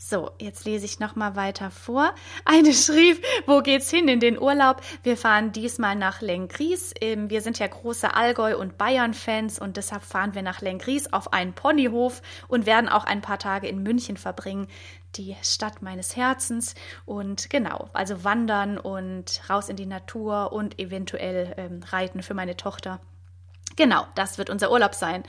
[0.00, 2.14] So, jetzt lese ich noch mal weiter vor.
[2.44, 4.80] Eine schrieb, wo geht's hin in den Urlaub?
[5.02, 6.94] Wir fahren diesmal nach Lengries.
[7.00, 11.32] Ähm, wir sind ja große Allgäu- und Bayern-Fans und deshalb fahren wir nach Lengries auf
[11.32, 14.68] einen Ponyhof und werden auch ein paar Tage in München verbringen.
[15.16, 21.54] Die Stadt meines Herzens und genau, also wandern und raus in die Natur und eventuell
[21.56, 23.00] ähm, reiten für meine Tochter.
[23.78, 25.22] Genau, das wird unser Urlaub sein.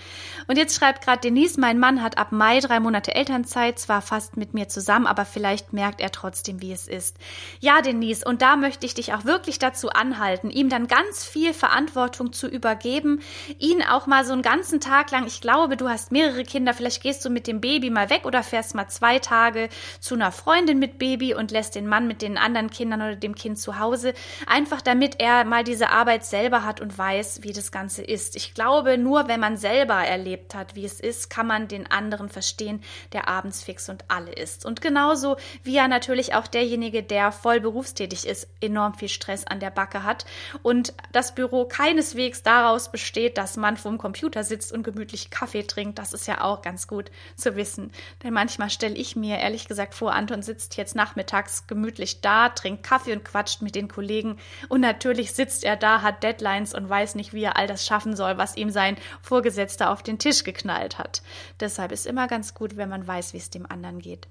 [0.47, 4.37] Und jetzt schreibt gerade Denise, mein Mann hat ab Mai drei Monate Elternzeit, zwar fast
[4.37, 7.17] mit mir zusammen, aber vielleicht merkt er trotzdem, wie es ist.
[7.59, 11.53] Ja, Denise, und da möchte ich dich auch wirklich dazu anhalten, ihm dann ganz viel
[11.53, 13.21] Verantwortung zu übergeben,
[13.59, 17.03] ihn auch mal so einen ganzen Tag lang, ich glaube, du hast mehrere Kinder, vielleicht
[17.03, 20.79] gehst du mit dem Baby mal weg oder fährst mal zwei Tage zu einer Freundin
[20.79, 24.15] mit Baby und lässt den Mann mit den anderen Kindern oder dem Kind zu Hause,
[24.47, 28.53] einfach damit er mal diese Arbeit selber hat und weiß, wie das Ganze ist Ich
[28.53, 32.81] glaube, nur wenn man selber erlebt hat, wie es ist, kann man den anderen verstehen,
[33.11, 34.65] der abends fix und alle ist.
[34.65, 39.59] Und genauso wie ja natürlich auch derjenige, der voll berufstätig ist, enorm viel Stress an
[39.59, 40.25] der Backe hat
[40.63, 45.99] und das Büro keineswegs daraus besteht, dass man vorm Computer sitzt und gemütlich Kaffee trinkt.
[45.99, 47.91] Das ist ja auch ganz gut zu wissen.
[48.23, 52.83] Denn manchmal stelle ich mir ehrlich gesagt vor, Anton sitzt jetzt nachmittags gemütlich da, trinkt
[52.83, 54.37] Kaffee und quatscht mit den Kollegen
[54.69, 58.15] und natürlich sitzt er da, hat Deadlines und weiß nicht, wie er all das schaffen
[58.15, 61.21] soll, was ihm sein Vorgesetzter auf den Tisch geknallt hat.
[61.59, 64.27] Deshalb ist immer ganz gut, wenn man weiß, wie es dem anderen geht.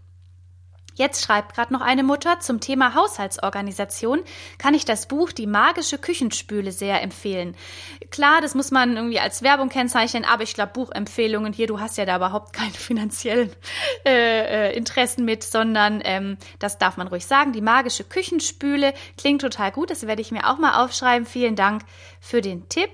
[0.99, 4.19] Jetzt schreibt gerade noch eine Mutter zum Thema Haushaltsorganisation.
[4.59, 7.55] Kann ich das Buch Die magische Küchenspüle sehr empfehlen?
[8.11, 11.99] Klar, das muss man irgendwie als Werbung kennzeichnen, aber ich glaube, Buchempfehlungen hier, du hast
[11.99, 13.53] ja da überhaupt keine finanziellen
[14.05, 17.53] äh, äh, Interessen mit, sondern ähm, das darf man ruhig sagen.
[17.53, 19.91] Die magische Küchenspüle klingt total gut.
[19.91, 21.29] Das werde ich mir auch mal aufschreiben.
[21.29, 21.83] Vielen Dank
[22.21, 22.91] für den Tipp.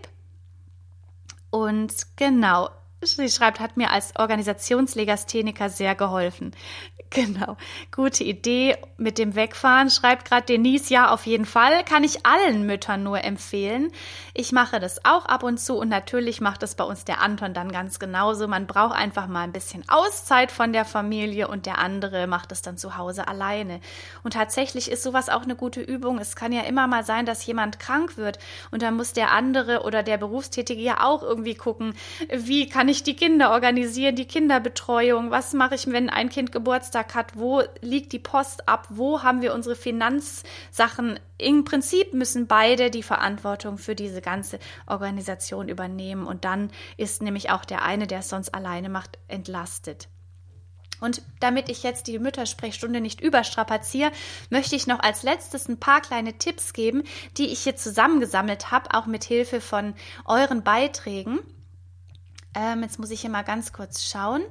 [1.55, 2.69] Und genau,
[3.07, 6.53] sie schreibt, hat mir als Organisationslegastheniker sehr geholfen.
[7.15, 7.57] Genau,
[7.95, 9.89] gute Idee mit dem Wegfahren.
[9.89, 11.85] Schreibt gerade Denise, ja, auf jeden Fall.
[11.85, 13.93] Kann ich allen Müttern nur empfehlen.
[14.33, 17.55] Ich mache das auch ab und zu und natürlich macht das bei uns der Anton
[17.55, 18.49] dann ganz genauso.
[18.49, 22.63] Man braucht einfach mal ein bisschen Auszeit von der Familie und der andere macht es
[22.63, 23.81] dann zu Hause alleine.
[24.25, 26.19] Und tatsächlich ist sowas auch eine gute Übung.
[26.19, 28.41] Es kann ja immer mal sein, dass jemand krank wird
[28.73, 31.95] und dann muss der andere oder der Berufstätige ja auch irgendwie gucken,
[32.33, 36.85] wie kann ich die Kinder organisieren, die Kinderbetreuung, was mache ich, wenn ein Kind Geburtstag
[36.85, 41.19] Geburtstag hat, wo liegt die Post ab, wo haben wir unsere Finanzsachen.
[41.39, 47.51] Im Prinzip müssen beide die Verantwortung für diese ganze Organisation übernehmen und dann ist nämlich
[47.51, 50.09] auch der eine, der es sonst alleine macht, entlastet.
[51.01, 54.13] Und damit ich jetzt die Müttersprechstunde nicht überstrapaziere,
[54.49, 57.03] möchte ich noch als letztes ein paar kleine Tipps geben,
[57.37, 61.41] die ich hier zusammengesammelt habe, auch mit Hilfe von euren Beiträgen.
[62.55, 64.43] Ähm, jetzt muss ich hier mal ganz kurz schauen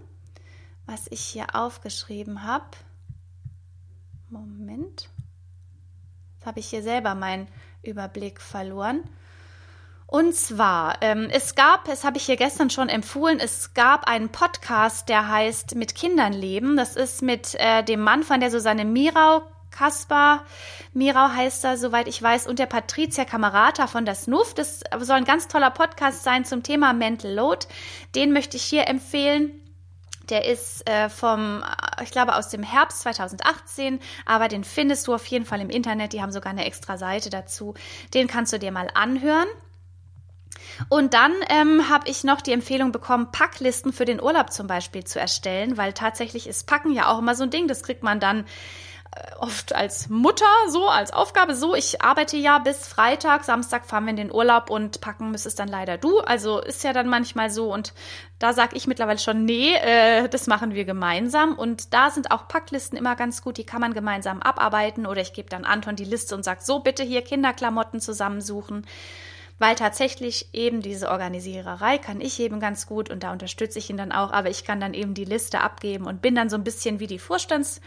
[0.86, 2.66] was ich hier aufgeschrieben habe.
[4.30, 5.10] Moment.
[6.36, 7.48] Jetzt habe ich hier selber meinen
[7.82, 9.04] Überblick verloren.
[10.08, 14.30] Und zwar, ähm, es gab, das habe ich hier gestern schon empfohlen, es gab einen
[14.30, 16.78] Podcast, der heißt Mit Kindern leben.
[16.78, 19.42] Das ist mit äh, dem Mann von der Susanne Mirau,
[19.74, 20.46] Kaspar
[20.94, 24.54] Mirau heißt er, soweit ich weiß, und der Patricia Camerata von das NUF.
[24.54, 27.66] Das soll ein ganz toller Podcast sein zum Thema Mental Load.
[28.16, 29.60] Den möchte ich hier empfehlen.
[30.30, 31.64] Der ist äh, vom,
[32.02, 36.14] ich glaube, aus dem Herbst 2018, aber den findest du auf jeden Fall im Internet.
[36.14, 37.74] Die haben sogar eine extra Seite dazu.
[38.14, 39.48] Den kannst du dir mal anhören.
[40.90, 45.04] Und dann ähm, habe ich noch die Empfehlung bekommen, Packlisten für den Urlaub zum Beispiel
[45.04, 47.68] zu erstellen, weil tatsächlich ist Packen ja auch immer so ein Ding.
[47.68, 48.46] Das kriegt man dann
[49.40, 51.76] oft als Mutter so, als Aufgabe so.
[51.76, 55.68] Ich arbeite ja bis Freitag, Samstag fahren wir in den Urlaub und packen müsstest dann
[55.68, 56.20] leider du.
[56.20, 57.94] Also ist ja dann manchmal so und
[58.40, 61.56] da sage ich mittlerweile schon, nee, äh, das machen wir gemeinsam.
[61.56, 65.34] Und da sind auch Packlisten immer ganz gut, die kann man gemeinsam abarbeiten oder ich
[65.34, 68.86] gebe dann Anton die Liste und sage, so bitte hier Kinderklamotten zusammensuchen.
[69.60, 73.98] Weil tatsächlich eben diese Organisiererei kann ich eben ganz gut und da unterstütze ich ihn
[73.98, 76.64] dann auch, aber ich kann dann eben die Liste abgeben und bin dann so ein
[76.64, 77.80] bisschen wie die Vorstands-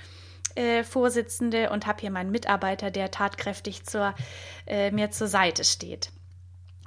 [0.57, 4.15] äh, Vorsitzende und habe hier meinen Mitarbeiter, der tatkräftig zur,
[4.67, 6.11] äh, mir zur Seite steht.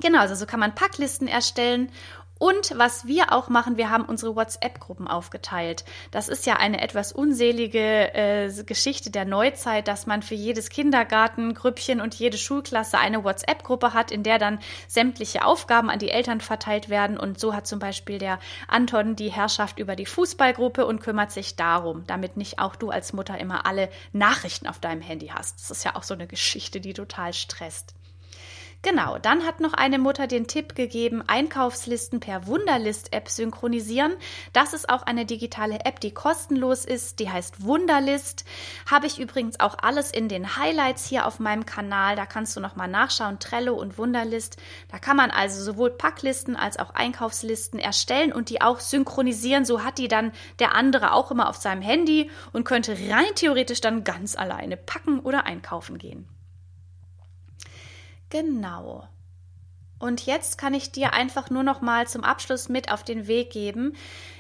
[0.02, 1.92] Genau, also so kann man Packlisten erstellen
[2.40, 5.84] und was wir auch machen, wir haben unsere WhatsApp-Gruppen aufgeteilt.
[6.10, 12.00] Das ist ja eine etwas unselige äh, Geschichte der Neuzeit, dass man für jedes Kindergartengrüppchen
[12.00, 16.88] und jede Schulklasse eine WhatsApp-Gruppe hat, in der dann sämtliche Aufgaben an die Eltern verteilt
[16.88, 17.18] werden.
[17.18, 21.58] Und so hat zum Beispiel der Anton die Herrschaft über die Fußballgruppe und kümmert sich
[21.58, 25.60] darum, damit nicht auch du als Mutter immer alle Nachrichten auf deinem Handy hast.
[25.60, 27.96] Das ist ja auch so eine Geschichte, die total stresst.
[28.82, 34.14] Genau, dann hat noch eine Mutter den Tipp gegeben, Einkaufslisten per Wunderlist-App synchronisieren.
[34.54, 37.20] Das ist auch eine digitale App, die kostenlos ist.
[37.20, 38.46] Die heißt Wunderlist.
[38.90, 42.16] Habe ich übrigens auch alles in den Highlights hier auf meinem Kanal.
[42.16, 43.40] Da kannst du nochmal nachschauen.
[43.40, 44.56] Trello und Wunderlist.
[44.90, 49.66] Da kann man also sowohl Packlisten als auch Einkaufslisten erstellen und die auch synchronisieren.
[49.66, 53.82] So hat die dann der andere auch immer auf seinem Handy und könnte rein theoretisch
[53.82, 56.30] dann ganz alleine packen oder einkaufen gehen.
[58.30, 59.08] Genau.
[60.00, 63.52] Und jetzt kann ich dir einfach nur noch mal zum Abschluss mit auf den Weg
[63.52, 63.96] geben.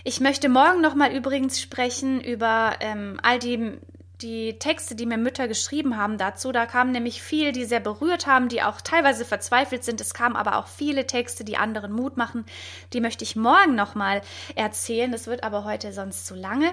[0.05, 3.77] Ich möchte morgen noch mal übrigens sprechen über ähm, all die
[4.21, 6.51] die Texte, die mir Mütter geschrieben haben dazu.
[6.51, 10.01] Da kamen nämlich viele, die sehr berührt haben, die auch teilweise verzweifelt sind.
[10.01, 12.45] Es kamen aber auch viele Texte, die anderen Mut machen.
[12.91, 14.21] Die möchte ich morgen noch mal
[14.55, 15.11] erzählen.
[15.11, 16.71] Das wird aber heute sonst zu lange.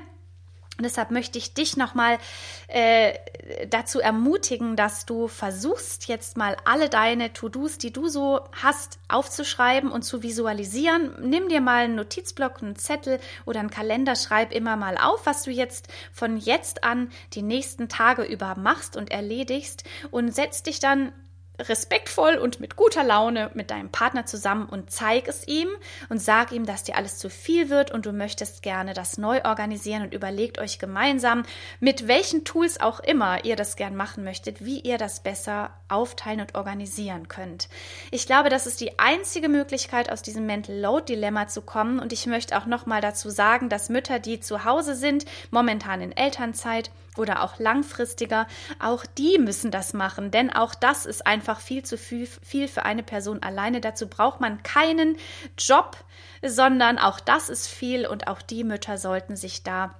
[0.78, 2.18] Und deshalb möchte ich dich nochmal
[2.68, 3.14] äh,
[3.70, 9.90] dazu ermutigen, dass du versuchst, jetzt mal alle deine To-Dos, die du so hast, aufzuschreiben
[9.90, 11.14] und zu visualisieren.
[11.20, 15.44] Nimm dir mal einen Notizblock, einen Zettel oder einen Kalender, schreib immer mal auf, was
[15.44, 20.78] du jetzt von jetzt an die nächsten Tage über machst und erledigst und setz dich
[20.78, 21.12] dann
[21.58, 25.68] respektvoll und mit guter Laune mit deinem Partner zusammen und zeig es ihm
[26.08, 29.42] und sag ihm, dass dir alles zu viel wird und du möchtest gerne das neu
[29.44, 31.44] organisieren und überlegt euch gemeinsam,
[31.80, 36.40] mit welchen Tools auch immer ihr das gern machen möchtet, wie ihr das besser aufteilen
[36.40, 37.68] und organisieren könnt.
[38.10, 42.12] Ich glaube, das ist die einzige Möglichkeit, aus diesem Mental Load Dilemma zu kommen und
[42.12, 46.12] ich möchte auch noch mal dazu sagen, dass Mütter, die zu Hause sind, momentan in
[46.12, 48.46] Elternzeit, oder auch langfristiger,
[48.78, 52.84] auch die müssen das machen, denn auch das ist einfach viel zu viel, viel für
[52.84, 53.80] eine Person alleine.
[53.80, 55.16] Dazu braucht man keinen
[55.58, 55.96] Job,
[56.42, 59.94] sondern auch das ist viel und auch die Mütter sollten sich da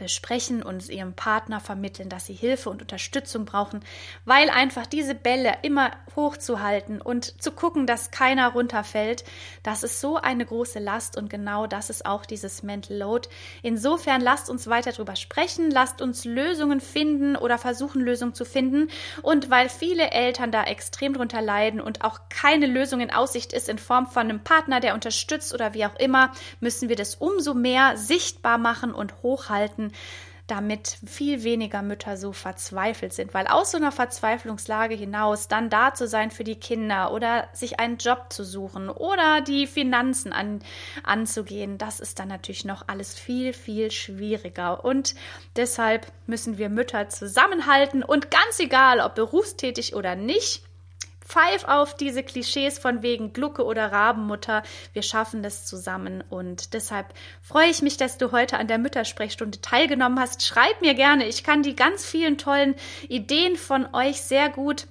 [0.00, 3.80] besprechen und ihrem Partner vermitteln, dass sie Hilfe und Unterstützung brauchen,
[4.24, 9.24] weil einfach diese Bälle immer hochzuhalten und zu gucken, dass keiner runterfällt,
[9.62, 13.28] das ist so eine große Last und genau das ist auch dieses Mental Load.
[13.62, 18.88] Insofern lasst uns weiter darüber sprechen, lasst uns Lösungen finden oder versuchen Lösungen zu finden
[19.20, 23.68] und weil viele Eltern da extrem drunter leiden und auch keine Lösung in Aussicht ist
[23.68, 27.52] in Form von einem Partner, der unterstützt oder wie auch immer, müssen wir das umso
[27.52, 29.89] mehr sichtbar machen und hochhalten,
[30.50, 33.34] damit viel weniger Mütter so verzweifelt sind.
[33.34, 37.78] Weil aus so einer Verzweiflungslage hinaus dann da zu sein für die Kinder oder sich
[37.78, 40.60] einen Job zu suchen oder die Finanzen an,
[41.04, 44.84] anzugehen, das ist dann natürlich noch alles viel, viel schwieriger.
[44.84, 45.14] Und
[45.56, 50.64] deshalb müssen wir Mütter zusammenhalten und ganz egal, ob berufstätig oder nicht,
[51.30, 54.62] pfeif auf diese Klischees von wegen Glucke oder Rabenmutter.
[54.92, 59.60] Wir schaffen das zusammen und deshalb freue ich mich, dass du heute an der Müttersprechstunde
[59.60, 60.44] teilgenommen hast.
[60.44, 61.26] Schreib mir gerne.
[61.26, 62.74] Ich kann die ganz vielen tollen
[63.08, 64.88] Ideen von euch sehr gut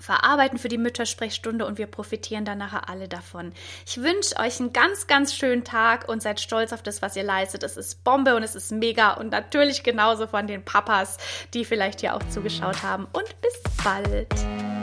[0.00, 3.52] verarbeiten für die Müttersprechstunde und wir profitieren dann nachher alle davon.
[3.86, 7.22] Ich wünsche euch einen ganz, ganz schönen Tag und seid stolz auf das, was ihr
[7.22, 7.62] leistet.
[7.62, 11.18] Es ist Bombe und es ist mega und natürlich genauso von den Papas,
[11.54, 13.06] die vielleicht hier auch zugeschaut haben.
[13.12, 14.73] Und bis bald.